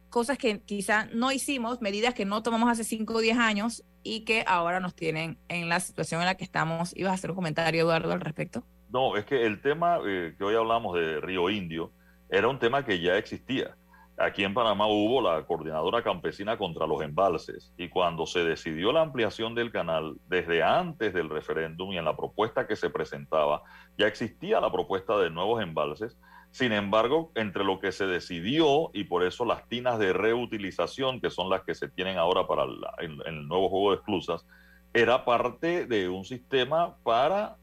[0.09, 4.21] cosas que quizá no hicimos, medidas que no tomamos hace 5 o 10 años y
[4.21, 6.95] que ahora nos tienen en la situación en la que estamos.
[6.95, 8.63] ¿Ibas a hacer un comentario, Eduardo, al respecto?
[8.89, 11.91] No, es que el tema eh, que hoy hablamos de Río Indio
[12.29, 13.75] era un tema que ya existía.
[14.19, 19.01] Aquí en Panamá hubo la coordinadora campesina contra los embalses y cuando se decidió la
[19.01, 23.61] ampliación del canal, desde antes del referéndum y en la propuesta que se presentaba,
[23.95, 26.17] ya existía la propuesta de nuevos embalses.
[26.57, 31.29] Sin embargo, entre lo que se decidió y por eso las tinas de reutilización, que
[31.29, 34.43] son las que se tienen ahora para el nuevo juego de esclusas,
[34.91, 37.57] era parte de un sistema para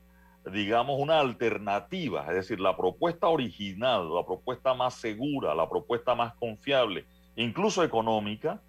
[0.52, 6.32] digamos, una alternativa, es decir, la propuesta original, la propuesta más segura, la propuesta más
[6.34, 7.04] confiable,
[7.34, 8.60] incluso económica,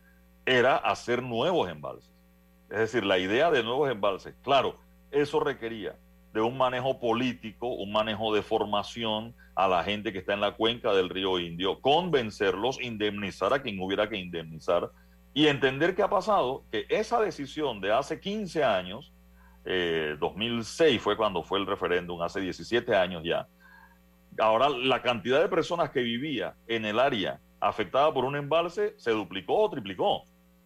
[0.44, 2.12] era hacer nuevos embalses.
[2.72, 4.80] Es decir, la idea de nuevos embalses, claro,
[5.12, 6.00] eso requería
[6.34, 10.52] de un manejo político, un manejo de formación a la gente que está en la
[10.52, 14.92] cuenca del río Indio, convencerlos, indemnizar a quien hubiera que indemnizar
[15.34, 19.14] y entender qué ha pasado, que esa decisión de hace 15 años,
[20.20, 23.48] 2006 eh, fue cuando fue el referéndum, hace 17 años ya.
[24.38, 29.12] Ahora la cantidad de personas que vivía en el área afectada por un embalse se
[29.12, 30.24] duplicó o triplicó.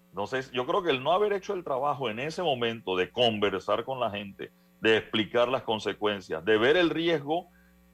[0.10, 3.86] Entonces, yo creo que el no haber hecho el trabajo en ese momento de conversar
[3.86, 7.48] con la gente, de explicar las consecuencias, de ver el riesgo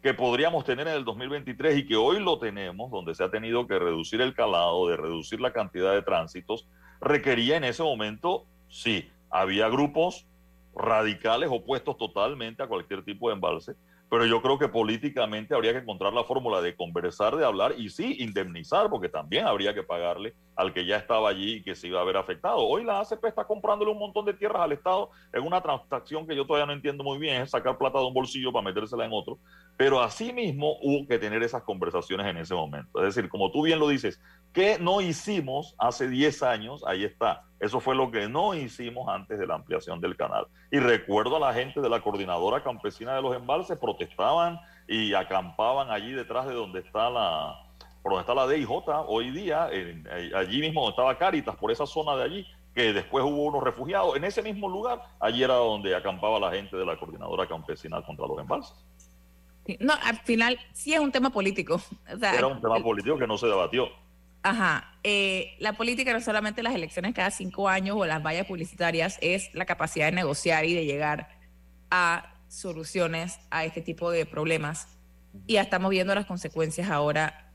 [0.06, 3.66] que podríamos tener en el 2023 y que hoy lo tenemos, donde se ha tenido
[3.66, 6.68] que reducir el calado, de reducir la cantidad de tránsitos,
[7.02, 10.28] requería en ese momento, sí, había grupos
[10.76, 13.74] radicales opuestos totalmente a cualquier tipo de embalse,
[14.10, 17.90] pero yo creo que políticamente habría que encontrar la fórmula de conversar, de hablar y
[17.90, 21.88] sí, indemnizar, porque también habría que pagarle al que ya estaba allí y que se
[21.88, 22.58] iba a ver afectado.
[22.58, 26.36] Hoy la ACP está comprándole un montón de tierras al Estado en una transacción que
[26.36, 29.12] yo todavía no entiendo muy bien, es sacar plata de un bolsillo para metérsela en
[29.14, 29.40] otro,
[29.76, 33.00] pero asimismo hubo que tener esas conversaciones en ese momento.
[33.04, 34.22] Es decir, como tú bien lo dices,
[34.54, 36.84] ¿qué no hicimos hace 10 años?
[36.86, 37.44] Ahí está.
[37.66, 40.46] Eso fue lo que no hicimos antes de la ampliación del canal.
[40.72, 45.90] Y recuerdo a la gente de la coordinadora campesina de los embalses, protestaban y acampaban
[45.90, 47.56] allí detrás de donde está la,
[48.04, 48.70] por donde está la DIJ
[49.08, 49.64] hoy día,
[50.36, 54.16] allí mismo donde estaba Caritas, por esa zona de allí, que después hubo unos refugiados.
[54.16, 58.28] En ese mismo lugar, allí era donde acampaba la gente de la coordinadora campesina contra
[58.28, 58.76] los embalses.
[59.80, 61.82] No, al final sí es un tema político.
[62.22, 63.90] Era un tema político que no se debatió.
[64.44, 64.95] Ajá.
[65.08, 69.54] Eh, la política no solamente las elecciones cada cinco años o las vallas publicitarias, es
[69.54, 71.30] la capacidad de negociar y de llegar
[71.92, 74.98] a soluciones a este tipo de problemas.
[75.46, 77.52] Y ya estamos viendo las consecuencias ahora,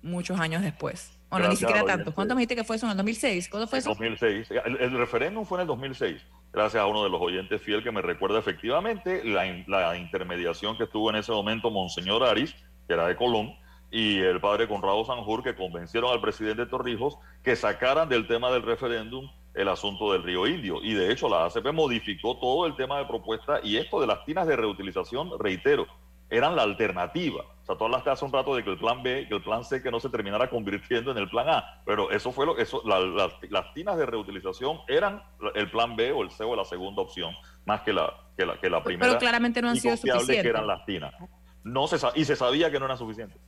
[0.00, 1.18] muchos años después.
[1.28, 2.14] O no, ni siquiera tanto.
[2.14, 3.48] ¿Cuánto me dijiste que fue eso en el 2006?
[3.50, 3.90] ¿Cuándo fue eso?
[3.90, 4.48] 2006.
[4.64, 6.22] El, el referéndum fue en el 2006
[6.54, 11.10] gracias a uno de los oyentes fiel que me recuerda efectivamente la, intermediación que estuvo
[11.10, 12.54] en ese momento Monseñor Aris,
[12.86, 13.56] que era de Colón,
[13.94, 18.62] y el padre Conrado Sanjur, que convencieron al presidente Torrijos que sacaran del tema del
[18.62, 20.80] referéndum el asunto del río Indio.
[20.82, 24.24] Y de hecho la ACP modificó todo el tema de propuesta y esto de las
[24.24, 25.86] tinas de reutilización, reitero,
[26.28, 27.42] eran la alternativa.
[27.62, 29.62] O sea, tú hablaste hace un rato de que el plan B, que el plan
[29.62, 31.82] C, que no se terminara convirtiendo en el plan A.
[31.86, 35.22] Pero eso fue lo eso, las tinas de reutilización eran
[35.54, 37.32] el plan B o el C o la segunda opción,
[37.64, 39.06] más que la, que la, que la primera.
[39.06, 40.42] Pero claramente no han sido suficientes.
[40.42, 41.14] que eran las tinas.
[41.62, 43.40] No se, y se sabía que no eran suficientes.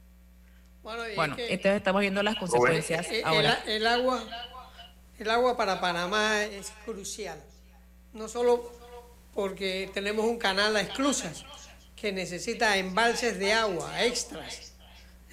[1.16, 3.60] Bueno, entonces estamos viendo las consecuencias el, ahora.
[3.66, 4.22] El, agua,
[5.18, 7.42] el agua para Panamá es crucial.
[8.12, 8.72] No solo
[9.34, 11.44] porque tenemos un canal a esclusas,
[11.96, 14.74] que necesita embalses de agua extras.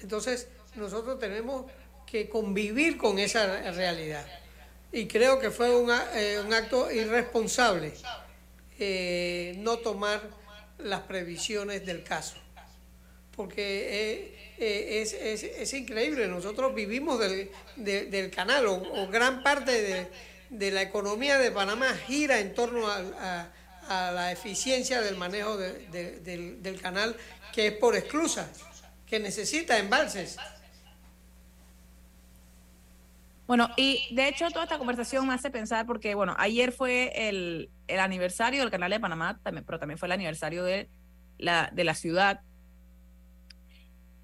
[0.00, 1.70] Entonces, nosotros tenemos
[2.04, 4.26] que convivir con esa realidad.
[4.90, 7.92] Y creo que fue un, eh, acto irresponsable
[8.78, 10.20] eh, no tomar
[10.78, 12.34] las previsiones del caso.
[13.36, 15.02] Porque eh,
[15.60, 20.08] es, increíble, nosotros vivimos del, del canal o, gran parte
[20.50, 23.50] de, la economía de Panamá gira en torno a
[23.88, 27.16] a la eficiencia del manejo del, del canal
[27.52, 28.50] que es por esclusa,
[29.06, 30.36] que necesita embalses.
[33.46, 37.70] Bueno, y de hecho toda esta conversación me hace pensar porque, bueno, ayer fue el,
[37.88, 40.88] el aniversario del Canal de Panamá, también, pero también fue el aniversario de
[41.36, 42.40] la, de la ciudad.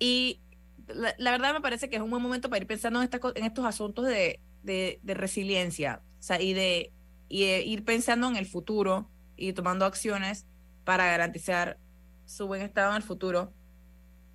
[0.00, 0.40] Y
[0.88, 3.64] la, verdad me parece que es un buen momento para ir pensando en, en estos
[3.64, 6.02] asuntos de, de, resiliencia
[6.40, 6.92] y, de,
[7.28, 10.46] y ir pensando en el futuro y tomando acciones
[10.84, 11.78] para garantizar
[12.24, 13.52] su buen estado en el futuro.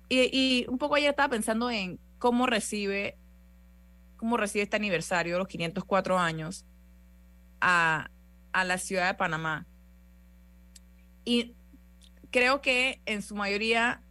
[0.08, 3.18] Y, y un poco ayer estaba pensando en cómo recibe
[4.16, 6.64] cómo recibe este aniversario, los 504 años,
[7.60, 8.10] a,
[8.52, 9.66] a la ciudad de Panamá.
[11.24, 11.54] Y
[12.30, 14.02] creo que en su mayoría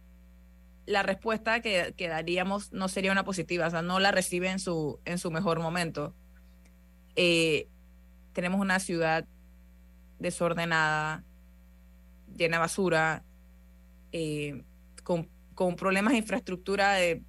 [0.86, 4.60] la respuesta que, que, daríamos no sería una positiva, o sea, no la recibe en
[4.60, 6.14] su, en su mejor momento.
[7.16, 7.68] Eh,
[8.32, 9.26] tenemos una ciudad
[10.18, 11.24] desordenada,
[12.36, 13.24] llena de basura,
[14.12, 14.62] eh,
[15.02, 17.22] con, con problemas de infraestructura de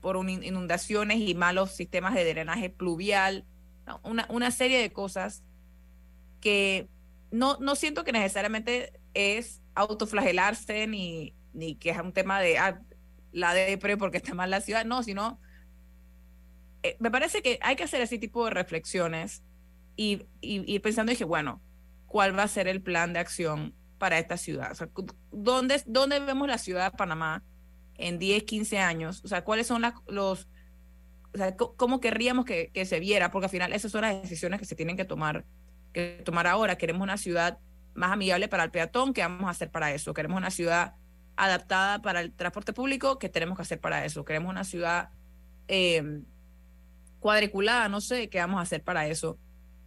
[0.00, 3.44] por inundaciones y malos sistemas de drenaje pluvial,
[4.02, 5.42] una, una serie de cosas
[6.40, 6.88] que
[7.30, 12.80] no, no siento que necesariamente es autoflagelarse ni, ni que es un tema de ah,
[13.36, 15.38] la depre porque está mal la ciudad, no, sino
[16.82, 19.42] eh, me parece que hay que hacer ese tipo de reflexiones
[19.94, 21.60] y, y, pensando, dije, bueno,
[22.06, 24.74] ¿cuál va a ser el plan de acción para esta ciudad?
[24.80, 27.42] O ¿dónde, ¿Dónde vemos la ciudad de Panamá
[27.98, 29.22] en 10, 15 años?
[29.24, 30.48] O sea, ¿cuáles son los...
[31.34, 33.30] O sea, ¿cómo querríamos que, que se viera?
[33.30, 35.44] Porque al final esas son las decisiones que se tienen que tomar,
[35.92, 36.76] que tomar ahora.
[36.76, 37.58] Queremos una ciudad
[37.94, 40.14] más amigable para el peatón, ¿qué vamos a hacer para eso?
[40.14, 40.94] Queremos una ciudad
[41.36, 44.24] adaptada para el transporte público, ¿qué tenemos que hacer para eso?
[44.24, 45.10] Queremos una ciudad
[45.68, 46.22] eh,
[47.20, 49.38] cuadriculada, no sé qué vamos a hacer para eso.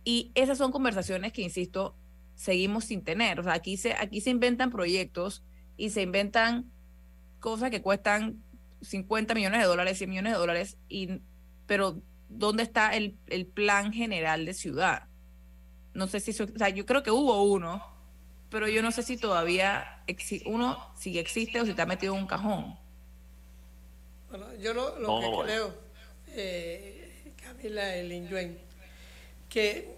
[0.03, 1.95] Y esas son conversaciones que, insisto,
[2.35, 3.39] seguimos sin tener.
[3.39, 5.43] O sea, aquí se, aquí se inventan proyectos
[5.77, 6.71] y se inventan
[7.39, 8.43] cosas que cuestan
[8.81, 11.21] 50 millones de dólares, 100 millones de dólares, y,
[11.65, 15.07] pero ¿dónde está el, el plan general de ciudad?
[15.93, 17.83] No sé si, o sea, yo creo que hubo uno,
[18.49, 20.03] pero yo no sé si todavía
[20.45, 22.77] uno si existe o si está metido en un cajón.
[24.29, 25.73] Bueno, yo lo, que creo,
[26.29, 28.57] eh, Camila el
[29.49, 29.97] que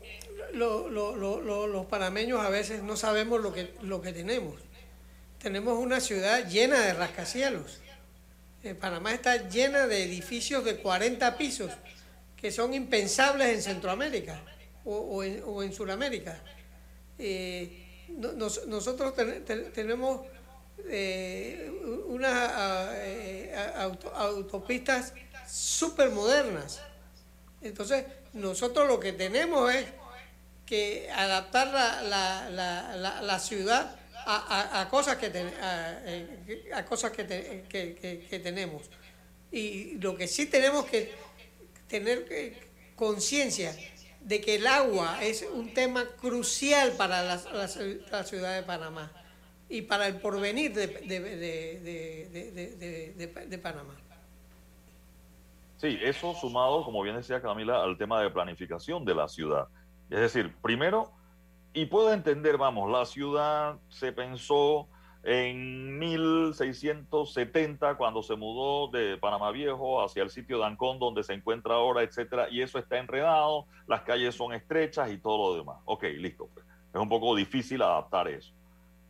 [0.54, 4.56] los panameños a veces no sabemos lo que, lo que tenemos
[5.42, 7.80] tenemos una ciudad llena de rascacielos.
[8.64, 11.72] Eh, Panamá está llena de edificios de 40 pisos
[12.38, 14.42] que son impensables en Centroamérica
[14.86, 16.40] o, en, Sudamérica.
[17.18, 17.81] Eh,
[18.68, 19.14] nosotros
[19.74, 20.22] tenemos
[20.90, 21.72] eh,
[22.08, 22.52] unas
[24.16, 25.14] autopistas
[25.48, 26.82] súper modernas.
[27.62, 29.86] Entonces, nosotros lo que tenemos es
[30.66, 35.28] que adaptar la, la, la ciudad a, cosas que,
[35.62, 37.26] a, a cosas que,
[38.30, 38.84] que, tenemos.
[39.52, 41.14] Y lo que sí tenemos que
[41.88, 42.56] tener
[42.96, 43.76] conciencia
[44.22, 49.12] de que el agua es un tema crucial para la, la, ciudad de Panamá
[49.68, 50.88] y para el porvenir de,
[53.48, 53.96] de, Panamá.
[55.78, 59.68] Sí, eso sumado, como bien decía Camila, al tema de planificación de la ciudad.
[60.10, 61.12] Es decir, primero,
[61.74, 64.88] y puedo entender, vamos, la ciudad se pensó
[65.24, 71.34] en 1670 cuando se mudó de Panamá Viejo hacia el sitio de Ancón donde se
[71.34, 75.78] encuentra ahora, etcétera, y eso está enredado, las calles son estrechas y todo lo demás.
[75.86, 76.50] Ok, listo.
[76.54, 76.66] Pues.
[76.94, 78.52] Es un poco difícil adaptar eso.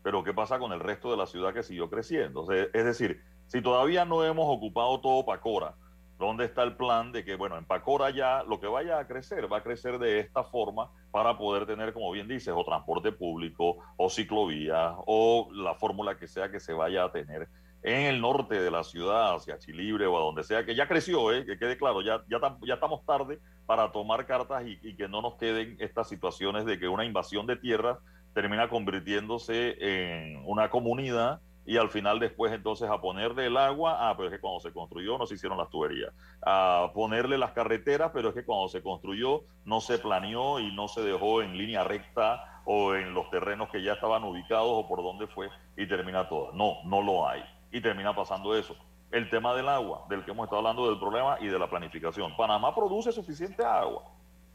[0.04, 2.52] Pero ¿qué pasa con el resto de la ciudad que siguió creciendo?
[2.52, 5.76] es decir, si todavía no hemos ocupado todo Pacora,
[6.22, 9.52] ¿Dónde está el plan de que, bueno, en Pacora ya lo que vaya a crecer
[9.52, 13.78] va a crecer de esta forma para poder tener, como bien dices, o transporte público,
[13.98, 17.50] o ciclovía, o la fórmula que sea que se vaya a tener
[17.82, 21.34] en el norte de la ciudad, hacia Chilibre o a donde sea, que ya creció,
[21.34, 21.44] ¿eh?
[21.44, 25.24] que quede claro, ya, ya, ya estamos tarde para tomar cartas y, y, que no
[25.24, 27.98] nos queden estas situaciones de que una invasión de tierra
[28.36, 34.16] termina convirtiéndose en una comunidad y al final después entonces a ponerle el agua, ah,
[34.18, 38.12] pero es que cuando se construyó no se hicieron las tuberías, a ponerle las carreteras,
[38.14, 41.84] pero es que cuando se construyó no se planeó y no se dejó en línea
[41.84, 46.28] recta o en los terrenos que ya estaban ubicados o por dónde fue y termina
[46.28, 46.52] todo.
[46.54, 47.44] No, no lo hay.
[47.72, 48.76] Y termina pasando eso.
[49.12, 52.36] El tema del agua, del que hemos estado hablando del problema y de la planificación.
[52.38, 54.04] Panamá produce suficiente agua,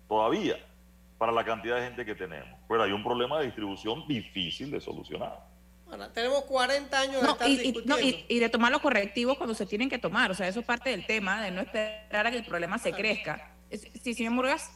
[0.09, 0.57] todavía,
[1.19, 2.59] para la cantidad de gente que tenemos.
[2.69, 5.56] Pero hay un problema de distribución difícil de solucionar
[6.13, 7.99] tenemos 40 años de estar y, discutiendo.
[8.01, 10.31] y, de tomar los correctivos cuando se tienen que tomar.
[10.31, 12.93] O sea, eso es parte del tema, de no esperar a que el problema se
[12.93, 13.55] crezca.
[14.03, 14.71] Sí, señor Murgas.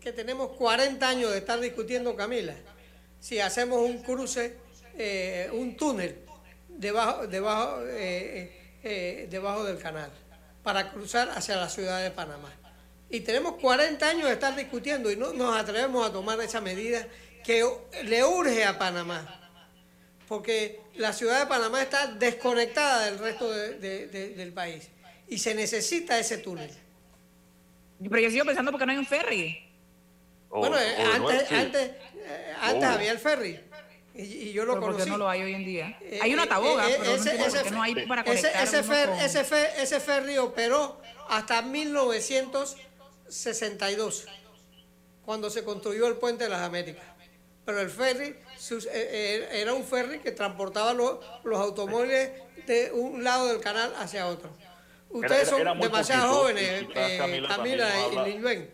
[0.00, 2.54] Que tenemos 40 años de estar discutiendo, Camila.
[3.20, 4.58] si hacemos un cruce,
[4.96, 6.18] eh, un túnel
[6.68, 10.10] debajo, debajo, eh, eh, debajo del canal
[10.62, 12.52] para cruzar hacia la ciudad de Panamá.
[13.10, 17.06] Y tenemos 40 años de estar discutiendo y no nos atrevemos a tomar esa medida
[17.44, 17.64] que
[18.04, 19.43] le urge a Panamá.
[20.28, 24.88] Porque la ciudad de Panamá está desconectada del resto del país
[25.28, 26.70] y se necesita ese túnel.
[27.98, 29.68] Pero yo sigo pensando porque no hay un ferry.
[30.48, 31.90] bueno, antes, antes,
[32.60, 33.60] antes había el ferry.
[34.14, 34.98] Y, yo lo conocí.
[34.98, 35.98] ¿Por qué no lo hay hoy en día?
[36.00, 38.78] Eh, hay una taboga, eh, pero ese, no, hay para conectar ese,
[39.82, 44.26] ese, ferry operó hasta 1962,
[45.24, 47.02] cuando se construyó el puente de las Américas.
[47.64, 48.43] Pero el ferry eh,
[48.92, 52.32] era un ferry que transportaba los, los automóviles
[52.66, 54.50] de un lado del canal hacia otro.
[55.10, 56.86] Ustedes son demasiado jóvenes,
[57.48, 58.70] Camila, y Liluen.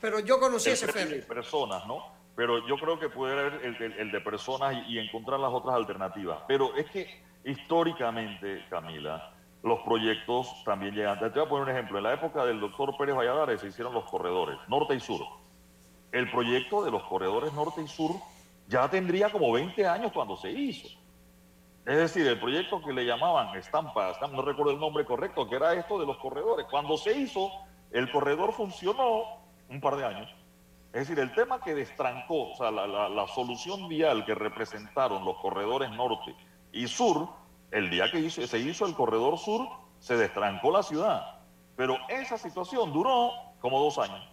[0.00, 1.22] Pero yo conocí ese ferry.
[1.22, 2.16] personas, ¿no?
[2.36, 6.42] pero yo creo que puede haber el, de personas y, encontrar las otras alternativas.
[6.46, 7.08] Pero es que
[7.44, 11.18] históricamente, Camila, los proyectos también llegan.
[11.18, 11.96] Te voy a poner un ejemplo.
[11.96, 15.22] En la época del doctor Pérez Valladares se hicieron los corredores, norte y sur.
[16.12, 18.12] El proyecto de los corredores norte y sur
[18.68, 20.88] ya tendría como 20 años cuando se hizo.
[21.84, 25.74] Es decir, el proyecto que le llamaban estampa, no recuerdo el nombre correcto, que era
[25.74, 26.66] esto de los corredores.
[26.68, 27.50] Cuando se hizo,
[27.92, 29.22] el corredor funcionó
[29.68, 30.34] un par de años
[30.96, 35.90] es decir, el tema que destrancó, o sea, la, solución vial que representaron los corredores
[35.90, 36.34] norte
[36.72, 37.28] y sur,
[37.70, 41.40] el día que se hizo el corredor sur, se destrancó la ciudad.
[41.76, 44.26] Pero esa situación duró como dos años.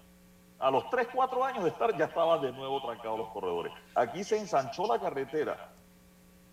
[0.64, 3.74] A los tres, cuatro años de estar ya estaban de nuevo trancados los corredores.
[3.96, 5.72] Aquí se ensanchó la carretera.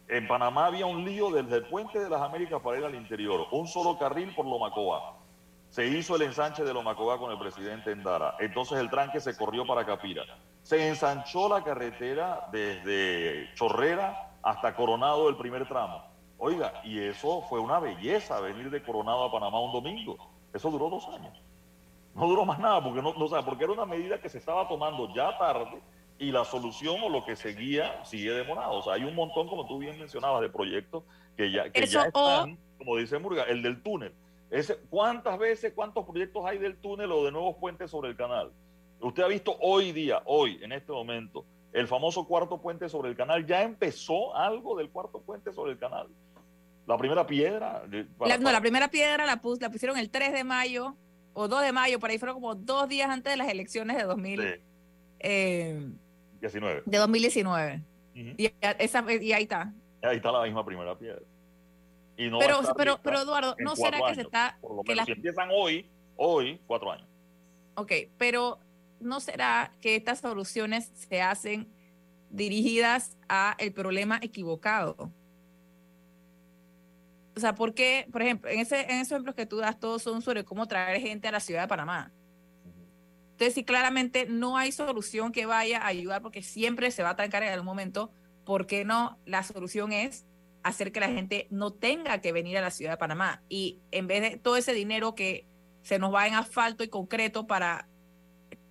[0.09, 3.47] En Panamá había un lío desde el puente de las Américas para ir al interior.
[3.53, 5.15] Un solo carril por Lomacoa
[5.69, 8.35] se hizo el ensanche de Lomacobá con el presidente Endara.
[8.41, 10.25] Entonces el tranque se corrió para Capira.
[10.65, 16.03] Se ensanchó la carretera desde Chorrera hasta Coronado el primer tramo.
[16.39, 20.17] Oiga, y eso fue una belleza venir de Coronado a Panamá un domingo.
[20.53, 21.41] Eso duró dos años.
[22.15, 25.15] No duró más nada porque no, no porque era una medida que se estaba tomando
[25.15, 25.81] ya tarde
[26.19, 28.79] y la solución o lo que seguía sigue demorado.
[28.79, 31.05] O sea, hay un montón, como tú bien mencionabas, de proyectos
[31.37, 34.13] que ya, que ya están, como dice Murga, el del túnel
[34.89, 38.51] ¿Cuántas veces, cuántos proyectos hay del túnel o de nuevos puentes sobre el canal?
[39.01, 43.17] Usted ha visto hoy día, hoy, en este momento, el famoso cuarto puente sobre el
[43.17, 43.47] canal.
[43.47, 46.09] ¿Ya empezó algo del cuarto puente sobre el canal?
[46.87, 47.85] La primera piedra.
[47.89, 50.97] no, la primera piedra la, la pusieron el 3 de mayo
[51.33, 54.05] o 2 de mayo, por ahí fueron como dos días antes de las elecciones de
[54.05, 54.61] 2000.
[55.21, 55.91] Eh,
[56.41, 57.83] de 2019.
[58.15, 59.73] y, esa, y ahí está.
[60.03, 61.21] Ahí está la misma primera piedra
[62.39, 64.59] pero, pero, pero Eduardo, ¿no será que se está...
[64.85, 65.07] que las...
[65.07, 67.09] si empiezan hoy, hoy, cuatro años.
[67.75, 68.59] Ok, pero
[69.01, 71.73] ¿no será que estas soluciones se hacen
[72.29, 75.11] dirigidas a el problema equivocado?
[77.41, 80.03] O sea, ¿por qué, por ejemplo, en, ese, en esos ejemplos que tú das, todos
[80.03, 82.13] son sobre cómo traer gente a la ciudad de Panamá?
[83.33, 87.17] Entonces, si claramente no hay solución que vaya a ayudar, porque siempre se va a
[87.17, 88.13] trancar en algún momento,
[88.45, 89.19] ¿por qué no?
[89.25, 90.27] La solución es
[90.63, 93.43] hacer que la gente no tenga que venir a la ciudad de Panamá.
[93.49, 95.47] Y en vez de todo ese dinero que
[95.81, 97.89] se nos va en asfalto y concreto para,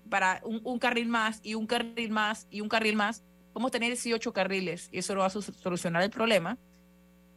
[0.07, 3.89] para un, carril más y un carril más y un carril más, vamos a tener
[3.89, 6.59] 18 carriles y eso no va a solucionar el problema.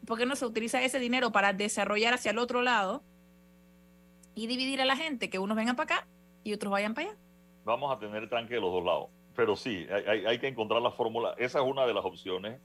[0.07, 3.03] ¿Por qué no se utiliza ese dinero para desarrollar hacia el otro lado
[4.35, 5.31] y dividir a la gente?
[5.31, 6.09] Que unos vengan para acá
[6.43, 7.19] y otros vayan para allá.
[7.65, 9.09] Vamos a tener tranque de los dos lados.
[9.37, 11.35] Pero sí, hay, hay que encontrar la fórmula.
[11.39, 12.61] Esa es una de las opciones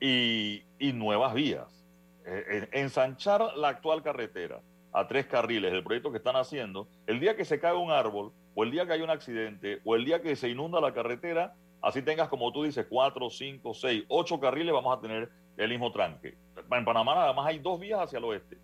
[0.00, 1.84] y, nuevas vías.
[2.24, 4.60] Eh, ensanchar la actual carretera
[4.92, 8.32] a tres carriles, el proyecto que están haciendo, el día que se cae un árbol,
[8.54, 11.54] o el día que hay un accidente, o el día que se inunda la carretera,
[11.82, 15.92] así tengas, como tú dices, cuatro, cinco, seis, ocho carriles, vamos a tener el mismo
[15.92, 16.36] tranque.
[16.70, 18.58] En Panamá nada más hay dos vías hacia el oeste,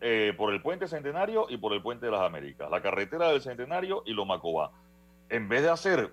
[0.00, 3.40] eh, por el puente Centenario y por el puente de las Américas, la carretera del
[3.40, 4.72] Centenario y Lomacobá.
[5.28, 6.10] En vez de hacer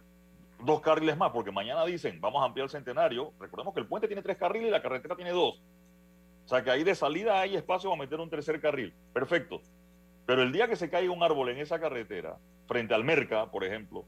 [0.64, 3.34] dos carriles más, porque mañana dicen, vamos a ampliar el centenario.
[3.39, 5.62] Recordemos que el puente tiene tres carriles y la carretera tiene dos.
[6.45, 8.93] O sea que ahí de salida hay espacio para meter un tercer carril.
[9.14, 9.62] Perfecto.
[10.26, 12.38] Pero el día que se caiga un árbol en esa carretera,
[12.68, 14.06] frente al Merca, por ejemplo,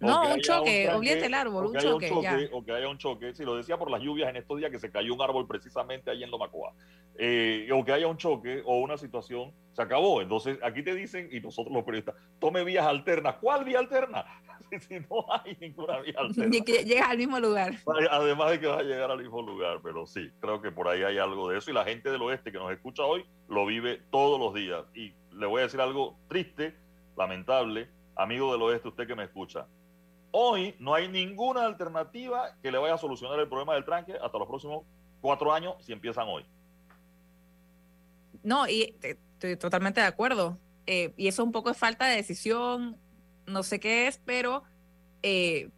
[0.00, 2.10] no, un choque, olvídate el árbol, un choque,
[2.52, 4.78] O que haya un choque, si lo decía por las lluvias en estos días que
[4.78, 6.74] se cayó un árbol precisamente ahí en Lomacoa,
[7.18, 10.20] eh, o que haya un choque o una situación, se acabó.
[10.20, 13.36] Entonces, aquí te dicen, y nosotros los periodistas, tome vías alternas.
[13.40, 14.24] ¿Cuál vía alterna?
[14.80, 16.64] si, no hay ninguna vía alterna.
[16.84, 17.74] Llegas al mismo lugar.
[18.10, 21.02] Además de que vas a llegar al mismo lugar, pero sí, creo que por ahí
[21.02, 21.70] hay algo de eso.
[21.70, 24.84] Y la gente del oeste que nos escucha hoy lo vive todos los días.
[24.94, 26.76] Y le voy a decir algo triste,
[27.16, 29.66] lamentable, amigo del oeste, usted que me escucha
[30.38, 34.38] hoy no hay ninguna alternativa que le vaya a solucionar el problema del tranque hasta
[34.38, 34.84] los próximos
[35.20, 36.44] cuatro años si empiezan hoy.
[38.42, 40.58] No, y estoy totalmente de acuerdo.
[40.86, 42.98] Eh, y eso un poco es falta de decisión,
[43.46, 44.62] no sé qué es, pero
[45.22, 45.70] eh,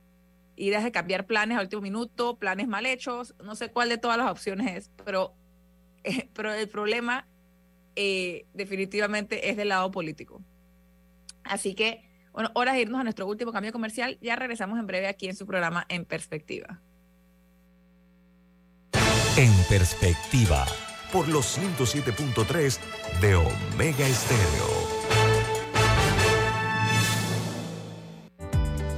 [0.57, 4.19] ideas de cambiar planes a último minuto, planes mal hechos, no sé cuál de todas
[4.19, 5.35] las opciones es, pero,
[6.05, 7.29] eh, pero el problema
[7.95, 10.43] eh, definitivamente es del lado político.
[11.45, 14.19] Así que, bueno, hora de irnos a nuestro último cambio comercial.
[14.21, 16.81] Ya regresamos en breve aquí en su programa En Perspectiva.
[19.37, 20.67] En Perspectiva,
[21.13, 22.79] por los 107.3
[23.21, 24.89] de Omega Estéreo.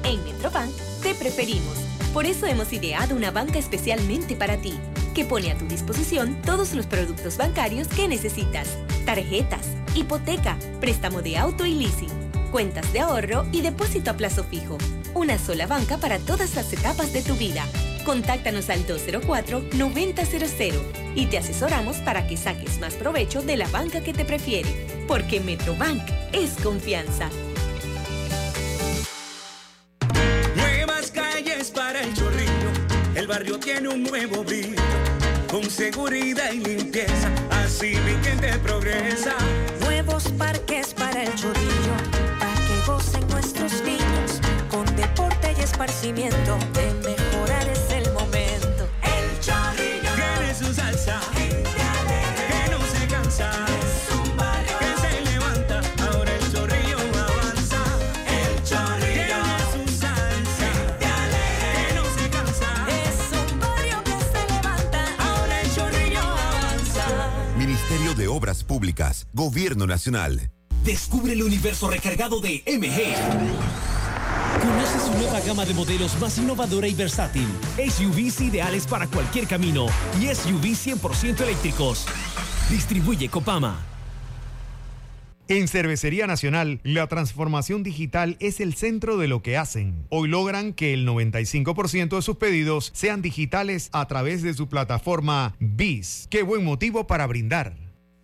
[0.05, 0.73] En Metrobank
[1.03, 1.77] te preferimos.
[2.13, 4.81] Por eso hemos ideado una banca especialmente para ti,
[5.15, 8.79] que pone a tu disposición todos los productos bancarios que necesitas.
[9.07, 14.77] Tarjetas, hipoteca, préstamo de auto y leasing, cuentas de ahorro y depósito a plazo fijo.
[15.15, 17.65] Una sola banca para todas las etapas de tu vida.
[18.05, 20.73] Contáctanos al 204-9000
[21.15, 25.05] y te asesoramos para que saques más provecho de la banca que te prefiere.
[25.07, 27.29] Porque Metrobank es confianza.
[30.57, 32.71] Nuevas calles para el chorrillo.
[33.15, 34.77] El barrio tiene un nuevo brillo.
[35.51, 37.29] Con seguridad y limpieza.
[37.51, 39.35] Así mi gente progresa.
[39.81, 41.60] Nuevos parques para el chorrillo,
[43.41, 44.39] nuestros niños,
[44.71, 48.87] con deporte y esparcimiento, de mejorar es el momento.
[49.03, 51.19] El chorrillo tiene su salsa.
[51.35, 53.51] Que no se cansa.
[53.81, 55.81] Es un barrio que se levanta.
[56.03, 57.83] Ahora el chorrillo avanza.
[58.29, 60.69] El chorrillo tiene su salsa.
[61.01, 62.69] Que no se cansa.
[63.07, 67.07] Es un barrio que se levanta, Ahora el chorrillo avanza.
[67.57, 70.51] Ministerio de Obras Públicas, Gobierno Nacional.
[70.85, 73.15] Descubre el universo recargado de MG.
[74.63, 77.47] Conoce su nueva gama de modelos más innovadora y versátil.
[77.77, 79.87] SUVs ideales para cualquier camino
[80.19, 82.07] y SUVs 100% eléctricos.
[82.71, 83.79] Distribuye Copama.
[85.49, 90.07] En Cervecería Nacional, la transformación digital es el centro de lo que hacen.
[90.09, 95.57] Hoy logran que el 95% de sus pedidos sean digitales a través de su plataforma
[95.59, 96.29] BIS.
[96.31, 97.90] Qué buen motivo para brindar.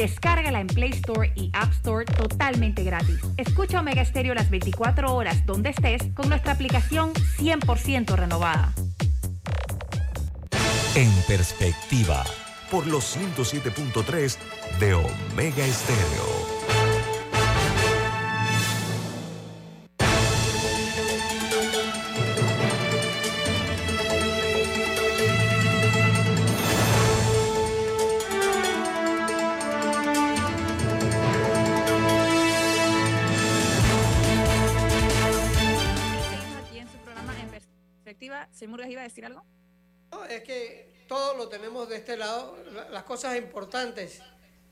[0.00, 3.20] Descárgala en Play Store y App Store totalmente gratis.
[3.36, 8.72] Escucha Omega Stereo las 24 horas donde estés con nuestra aplicación 100% renovada.
[10.94, 12.24] En Perspectiva,
[12.70, 14.38] por los 107.3
[14.78, 16.59] de Omega Estéreo.
[43.20, 44.22] Cosas importantes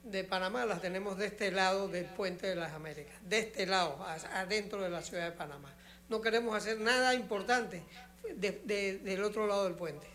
[0.05, 4.03] de Panamá las tenemos de este lado del puente de las Américas, de este lado,
[4.33, 5.75] adentro de la ciudad de Panamá.
[6.09, 7.83] No queremos hacer nada importante
[8.37, 10.07] de- de- del otro lado del puente.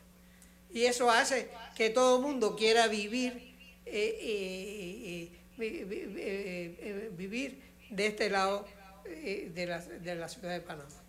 [0.72, 3.54] Y eso hace que todo el mundo quiera vivir,
[3.86, 7.62] eh, eh, eh, vi- vi- vivir
[7.92, 8.66] de este lado
[9.06, 11.03] de, la, de la ciudad de Panamá.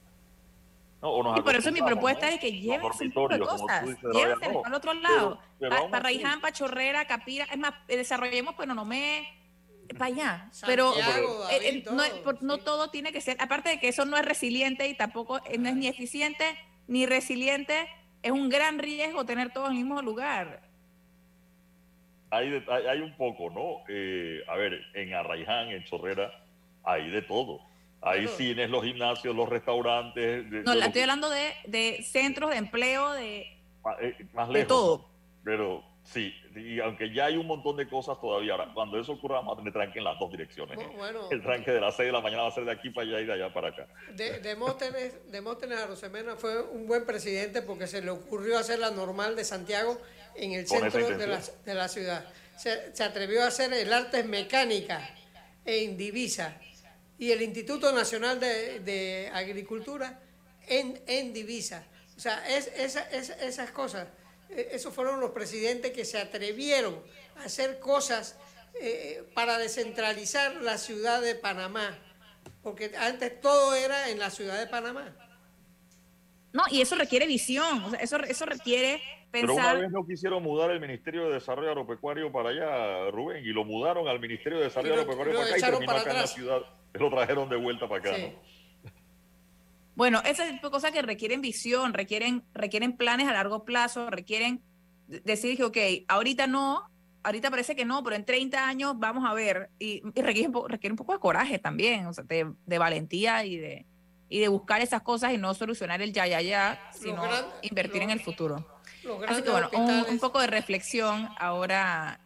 [1.04, 2.32] No, o nos Y por eso mi propuesta ¿no?
[2.32, 3.84] es que llévense un poco de cosas.
[3.84, 5.38] Llévense no, para el otro lado.
[5.60, 7.44] pero Para Raiján, para Chorrera, Capira.
[7.44, 9.28] Es más, eh, desarrollemos pues, no me
[9.98, 10.50] para allá.
[10.64, 13.36] Pero Santiago, eh, eh, David, no, todo, por- no todo tiene que ser.
[13.38, 16.56] Aparte de que eso no es resiliente y tampoco eh, no es ni eficiente
[16.88, 17.86] ni resiliente,
[18.22, 20.62] es un gran riesgo tener todo en el mismo lugar.
[22.30, 23.84] hay, de- hay, hay un poco, ¿no?
[23.88, 26.32] Eh, a ver, en Arraiján, en Chorrera,
[26.82, 27.60] hay de todo.
[28.06, 28.36] Hay Claro.
[28.36, 30.50] cines, los gimnasios, los restaurantes.
[30.50, 33.40] de- No, de la estoy hablando de, de centros de empleo, de
[34.00, 34.68] eh, más de lejos.
[34.68, 35.08] todo.
[35.42, 39.36] Pero sí, y aunque ya hay un montón de cosas todavía, ahora, cuando eso ocurra,
[39.36, 40.78] vamos a tener tranque en las dos direcciones.
[40.78, 40.88] ¿eh?
[40.96, 43.06] Bueno, El tranque de las 6 de la mañana va a ser de aquí para
[43.06, 43.86] allá y de allá para acá.
[44.14, 49.34] De- Demóstenes, Demóstenes Arosemena fue un buen presidente porque se le ocurrió hacer la normal
[49.36, 49.98] de Santiago
[50.34, 52.24] en el Con centro de la, de la ciudad.
[52.56, 55.08] Se, se atrevió a hacer el artes mecánica
[55.64, 56.56] en divisa
[57.18, 60.20] y el Instituto Nacional de, de Agricultura
[60.66, 61.84] en, en divisa
[62.16, 64.08] O sea, es, esa, es- esas cosas,
[64.50, 67.02] eh, esos fueron los presidentes que se atrevieron
[67.36, 68.36] a hacer cosas
[68.80, 71.96] eh, para descentralizar la ciudad de Panamá,
[72.62, 75.14] porque antes todo era en la ciudad de Panamá.
[76.52, 79.02] No, y eso requiere visión, o sea, eso, eso requiere
[79.42, 83.48] Pero una vez no quisieron mudar el Ministerio de Desarrollo Agropecuario para allá, Rubén, y
[83.48, 86.10] lo mudaron al Ministerio de Desarrollo lo- Agropecuario lo para acá y terminó para acá
[86.10, 86.58] en la ciudad.
[86.94, 88.14] Lo trajeron de vuelta para acá.
[88.14, 88.22] Sí.
[88.22, 88.90] ¿no?
[89.96, 94.60] Bueno, tipo de cosas que requieren visión, requieren, requieren planes a largo plazo, requieren
[95.06, 95.76] de- decir que, ok,
[96.08, 96.82] ahorita no,
[97.22, 100.52] ahorita parece que no, pero en 30 años vamos a ver, y, y requiere, un
[100.52, 103.86] po- requiere un poco de coraje también, o sea, de, de valentía y de,
[104.28, 108.02] y de buscar esas cosas y no solucionar el ya, ya, ya, sino gran- invertir
[108.02, 108.66] en el futuro.
[109.28, 112.20] Así que bueno, un, poco de reflexión ahora,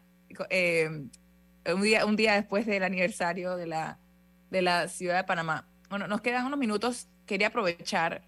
[0.51, 0.89] eh,
[1.67, 3.99] un, día, un día después del aniversario de la,
[4.51, 5.69] de la ciudad de Panamá.
[5.91, 7.09] Bueno, nos quedan unos minutos.
[7.27, 8.23] Quería aprovechar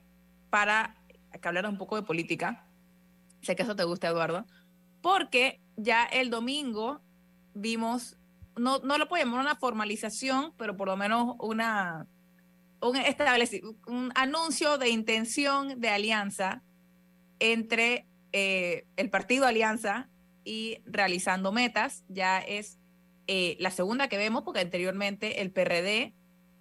[0.51, 0.97] para
[1.41, 2.67] que hablar un poco de política.
[3.43, 4.47] Sé que eso te gusta, Eduardo.
[5.01, 7.01] Porque ya el domingo
[7.55, 8.17] vimos,
[8.57, 12.07] no, no lo puedo llamar una formalización, pero por lo menos una,
[12.83, 12.97] un,
[13.87, 16.63] un anuncio de intención de alianza
[17.39, 20.09] entre eh, el partido Alianza
[20.45, 22.05] y Realizando Metas.
[22.09, 22.79] Ya es
[23.27, 26.15] eh, la segunda que vemos, porque anteriormente el PRD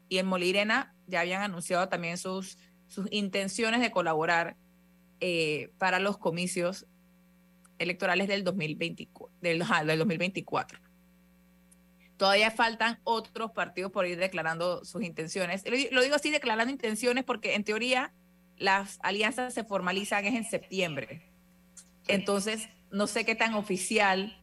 [0.09, 2.57] y el Molirena ya habían anunciado también sus,
[2.87, 4.57] sus intenciones de colaborar
[5.19, 6.85] eh, para los comicios
[7.77, 10.79] electorales del, 2024, del, ajá, del 2024.
[12.17, 15.63] Todavía faltan otros partidos por ir declarando sus intenciones.
[15.65, 18.13] Lo, lo digo así, declarando intenciones, porque en teoría
[18.57, 21.28] las alianzas se formalizan es en septiembre.
[22.09, 24.35] Entonces, no sé qué tan oficial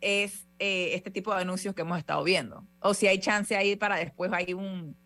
[0.00, 2.64] es eh, este tipo de anuncios que hemos estado viendo.
[2.80, 4.96] O si hay chance ahí para después hay un,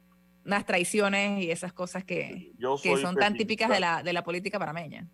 [0.44, 2.52] unas traiciones y esas cosas que,
[2.82, 5.08] que son tan típicas de la, de la política panameña.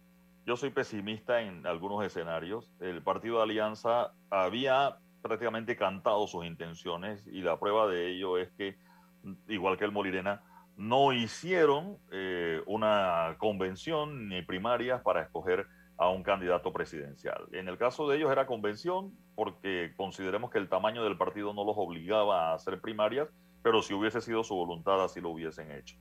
[0.46, 2.72] Yo soy pesimista en algunos escenarios.
[2.80, 8.50] El partido de Alianza había prácticamente cantado sus intenciones y la prueba de ello es
[8.52, 8.78] que,
[9.48, 10.42] igual que el Molirena,
[10.76, 15.66] no hicieron eh, una convención ni primarias para escoger
[15.98, 17.48] a un candidato presidencial.
[17.52, 21.64] En el caso de ellos era convención porque consideremos que el tamaño del partido no
[21.64, 23.28] los obligaba a hacer primarias,
[23.62, 25.96] pero si hubiese sido su voluntad así lo hubiesen hecho.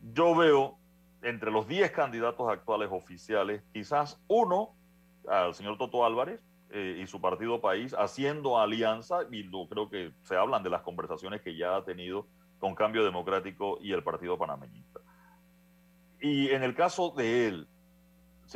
[0.00, 0.78] Yo veo
[1.22, 4.74] entre los 10 candidatos actuales oficiales, quizás uno,
[5.26, 10.12] al señor Toto Álvarez eh, y su partido país, haciendo alianza, y lo, creo que
[10.22, 12.26] se hablan de las conversaciones que ya ha tenido
[12.58, 15.00] con Cambio Democrático y el Partido Panameñista.
[16.20, 17.68] Y en el caso de él,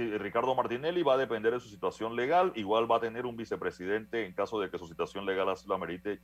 [0.07, 4.25] Ricardo Martinelli va a depender de su situación legal, igual va a tener un vicepresidente
[4.25, 6.21] en caso de que su situación legal así lo amerite.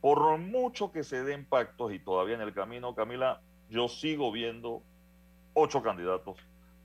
[0.00, 4.82] Por mucho que se den pactos y todavía en el camino, Camila, yo sigo viendo
[5.54, 6.38] ocho candidatos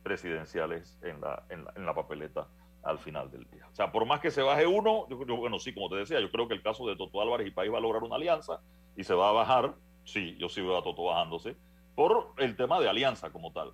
[0.04, 2.48] presidenciales en la, en la, papeleta
[2.84, 3.68] al final del día.
[3.72, 6.20] O sea, por más que se baje uno, yo, creo- bueno, sí, como te decía,
[6.20, 8.62] yo creo que el caso de Toto Álvarez y País va a lograr una alianza
[8.96, 9.74] y se va a bajar,
[10.04, 11.56] sí, yo sí veo a Toto bajándose,
[11.96, 13.74] por el tema de alianza como tal.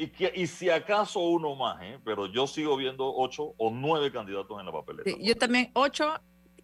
[0.00, 1.98] Y, que, y si acaso uno más, ¿eh?
[2.04, 5.10] pero yo sigo viendo ocho o nueve candidatos en la papeleta.
[5.10, 6.14] Sí, yo también, ocho,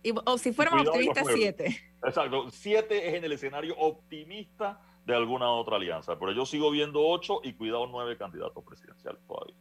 [0.04, 1.76] y, o si fuéramos optimistas, siete.
[2.04, 7.04] Exacto, siete es en el escenario optimista de alguna otra alianza, pero yo sigo viendo
[7.04, 9.56] ocho y cuidado nueve candidatos presidenciales todavía.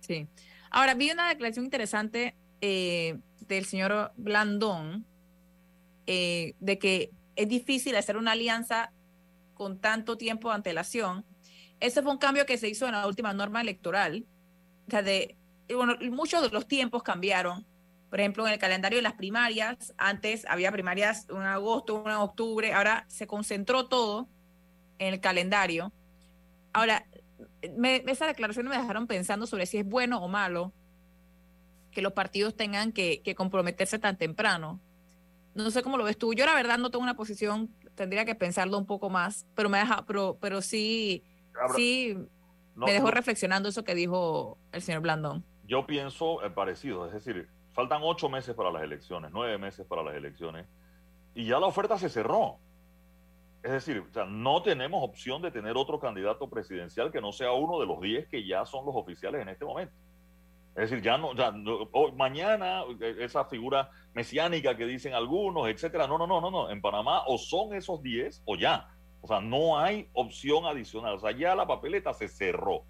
[0.00, 0.28] Sí.
[0.70, 3.18] Ahora, vi una declaración interesante eh,
[3.48, 5.06] del señor Blandón
[6.06, 8.92] eh, de que es difícil hacer una alianza
[9.54, 11.24] con tanto tiempo de antelación.
[11.80, 14.26] Ese fue un cambio que se hizo en la última norma electoral.
[14.86, 15.36] O sea, de,
[15.74, 17.66] bueno, muchos de los tiempos cambiaron.
[18.08, 22.72] Por ejemplo, en el calendario de las primarias, antes había primarias en agosto, en octubre,
[22.72, 24.28] ahora se concentró todo
[24.98, 25.92] en el calendario.
[26.72, 27.06] Ahora,
[27.76, 30.72] me, esas declaraciones me dejaron pensando sobre si es bueno o malo
[31.90, 34.80] que los partidos tengan que, comprometerse tan temprano.
[35.54, 36.34] No sé cómo lo ves tú.
[36.34, 39.78] Yo la verdad no tengo una posición, tendría que pensarlo un poco más, pero me
[39.78, 41.24] deja, pero, sí,
[41.74, 42.16] sí
[42.74, 45.44] no- me dejó no- reflexionando eso que dijo el señor Blandón.
[45.64, 50.02] Yo pienso eh, parecido, es decir, faltan ocho meses para las elecciones, nueve meses para
[50.02, 50.66] las elecciones,
[51.34, 52.58] y ya la oferta se cerró.
[53.62, 57.50] Es decir, o sea, no tenemos opción de tener otro candidato presidencial que no sea
[57.52, 59.92] uno de los diez que ya son los oficiales en este momento.
[60.76, 66.06] Es decir, ya no, ya no- mañana eh, esa figura mesiánica que dicen algunos, etcétera.
[66.06, 66.70] No, no, no, no, no.
[66.70, 68.86] En Panamá o son esos 10 o ya.
[69.26, 71.14] O sea, no hay opción adicional.
[71.14, 72.84] O sea, ya la papeleta se cerró.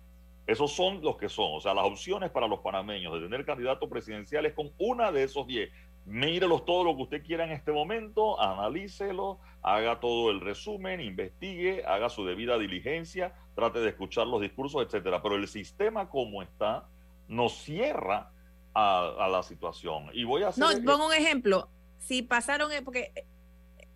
[0.46, 1.54] Esos son los que son.
[1.54, 5.46] O sea, las opciones para los panameños de tener candidatos presidenciales con una de esos
[5.46, 5.70] 10
[6.04, 11.84] mírelos todo lo que usted quiera en este momento, analícelo, haga todo el resumen, investigue,
[11.84, 15.22] haga su debida diligencia, trate de escuchar los discursos, etcétera.
[15.22, 16.86] Pero el sistema como está
[17.28, 18.30] nos cierra
[18.74, 20.10] a, la situación.
[20.12, 20.62] Y voy a hacer.
[20.62, 21.70] No, pongo un ejemplo.
[21.98, 23.12] Si pasaron, eh, porque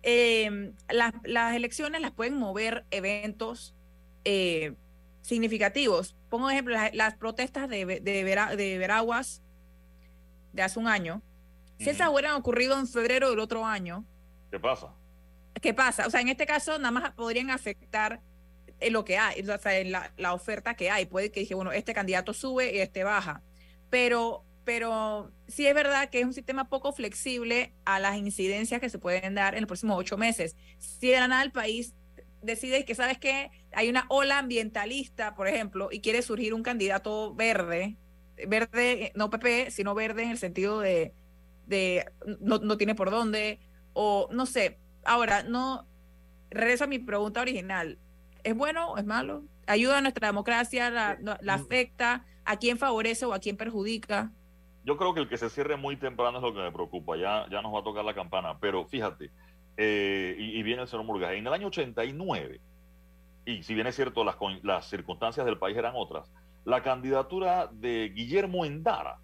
[0.03, 3.75] eh, las, las, elecciones las pueden mover eventos
[4.23, 4.75] eh,
[5.21, 6.15] significativos.
[6.29, 9.41] Pongo un ejemplo, las, protestas de, de, de Veraguas
[10.53, 11.21] de hace un año
[11.81, 14.05] si esas hubieran ocurrido en febrero del otro año.
[14.51, 14.93] ¿Qué pasa?
[15.59, 16.05] ¿Qué pasa?
[16.05, 18.21] O sea, en este caso nada más podrían afectar
[18.79, 21.05] en lo que hay, o sea, en la, la, oferta que hay.
[21.05, 23.41] Puede que dije, bueno, este candidato sube y este baja.
[23.89, 28.89] Pero, pero sí es verdad que es un sistema poco flexible a las incidencias que
[28.89, 30.55] se pueden dar en los próximos ocho meses.
[30.77, 31.95] Si de la nada el país
[32.41, 33.51] decide que, ¿sabes qué?
[33.73, 37.97] Hay una ola ambientalista, por ejemplo, y quiere surgir un candidato verde,
[38.47, 41.13] verde, no PP, sino verde en el sentido de
[41.65, 42.05] de
[42.39, 43.59] no, no tiene por dónde,
[43.93, 44.79] o no sé.
[45.03, 45.87] Ahora, no,
[46.49, 47.99] regreso a mi pregunta original.
[48.43, 49.45] ¿Es bueno o es malo?
[49.67, 50.89] ¿Ayuda a nuestra democracia?
[50.89, 52.25] ¿La, la afecta?
[52.43, 54.33] ¿A quién favorece o a quién perjudica?
[54.83, 57.15] Yo creo que el que se cierre muy temprano es lo que me preocupa.
[57.17, 58.57] Ya, ya nos va a tocar la campana.
[58.59, 59.31] Pero fíjate,
[59.77, 62.59] eh, y, viene el señor Murgas, en el año 89,
[63.45, 66.31] y si bien es cierto, las, las circunstancias del país eran otras,
[66.65, 69.17] la candidatura de Guillermo Endara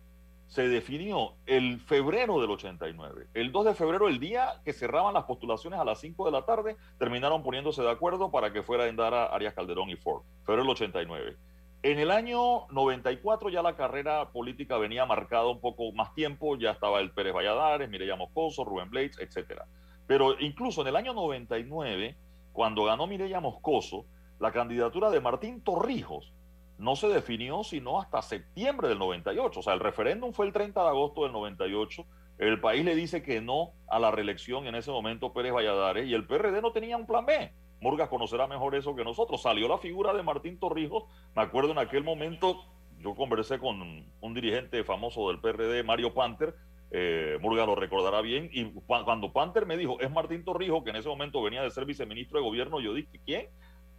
[0.47, 3.27] se definió el febrero del 89.
[3.33, 6.45] El 2 de febrero, el día que cerraban las postulaciones a las 5 de la
[6.45, 10.23] tarde, terminaron poniéndose de acuerdo para que fuera Endara, Arias Calderón y Ford.
[10.45, 11.35] Febrero del 89.
[11.83, 16.71] En el año 94 ya la carrera política venía marcada un poco más tiempo, ya
[16.71, 19.61] estaba el Pérez Valladares, Mireya Moscoso, Rubén Blades, etc.
[20.07, 22.17] Pero incluso en el año 99,
[22.51, 24.05] cuando ganó Mireya Moscoso,
[24.39, 26.33] la candidatura de Martín Torrijos
[26.79, 29.59] no se definió sino hasta septiembre del 98.
[29.59, 32.05] O sea, el referéndum fue el 30 de agosto del 98.
[32.39, 36.13] El país le dice que no a la reelección en ese momento Pérez Valladares y
[36.13, 37.51] el PRD no tenía un plan B.
[37.81, 39.41] Morgas conocerá mejor eso que nosotros.
[39.41, 41.03] Salió la figura de Martín Torrijos.
[41.35, 42.63] Me acuerdo en aquel momento,
[42.99, 46.55] yo conversé con un dirigente famoso del PRD, Mario Panter.
[46.89, 48.49] Eh, lo recordará bien.
[48.51, 51.85] Y cuando Panter me dijo, es Martín Torrijos, que en ese momento venía de ser
[51.85, 53.47] viceministro de gobierno, yo dije, ¿quién?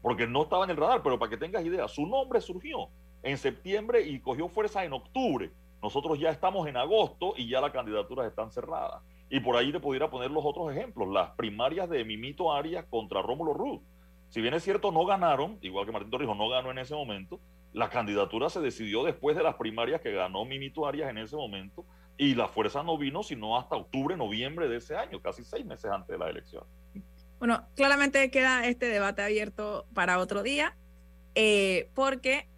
[0.00, 2.88] porque no estaba en el radar, pero para que tengas idea, su nombre surgió
[3.22, 5.50] en septiembre y cogió fuerza en octubre.
[5.82, 9.02] Nosotros ya estamos en agosto y ya las candidaturas están cerradas.
[9.30, 13.22] Y por ahí te pudiera poner los otros ejemplos, las primarias de Mimito Arias contra
[13.22, 13.80] Rómulo Ruz.
[14.30, 17.40] Si bien es cierto, no ganaron, igual que Martín Torrijos no ganó en ese momento,
[17.72, 21.84] la candidatura se decidió después de las primarias que ganó Mimito Arias en ese momento
[22.16, 25.90] y la fuerza no vino sino hasta octubre, noviembre de ese año, casi seis meses
[25.90, 26.64] antes de la elección.
[27.38, 30.76] Bueno, claramente queda este debate abierto para otro día,
[31.36, 32.48] eh, porque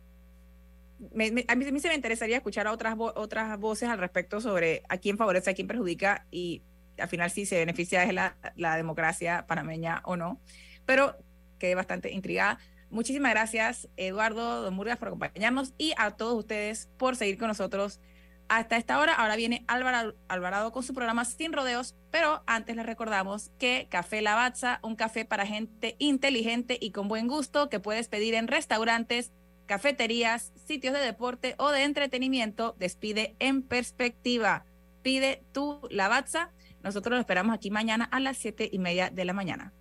[1.48, 5.16] a, mí, se me interesaría escuchar a otras, otras voces al respecto sobre a quién
[5.16, 6.62] favorece, a quién perjudica y
[6.98, 10.40] al final si se beneficia es la, la democracia panameña o no.
[10.84, 11.16] Pero
[11.59, 12.59] quedé bastante intrigada.
[12.90, 18.01] Muchísimas gracias, Eduardo Don Murgas, por acompañarnos y a todos ustedes por seguir con nosotros
[18.48, 19.14] hasta esta hora.
[19.14, 24.22] Ahora viene Álvaro Alvarado con su programa Sin Rodeos, pero antes les recordamos que Café
[24.22, 29.32] Lavazza, un café para gente inteligente y con buen gusto que puedes pedir en restaurantes,
[29.70, 34.64] cafeterías, sitios de deporte o de entretenimiento, despide en perspectiva.
[35.00, 36.50] Pide tu Lavazza.
[36.82, 39.72] Nosotros lo esperamos aquí mañana a las siete y media de la mañana.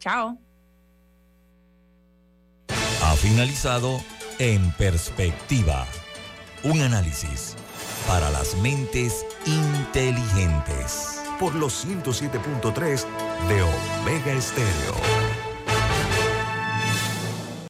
[0.00, 0.36] Chao.
[2.68, 4.02] Ha finalizado
[4.40, 5.86] En Perspectiva.
[6.64, 7.54] Un análisis
[8.08, 11.22] para las mentes inteligentes.
[11.38, 13.04] Por los 107.3
[13.46, 15.25] de Omega Estéreo.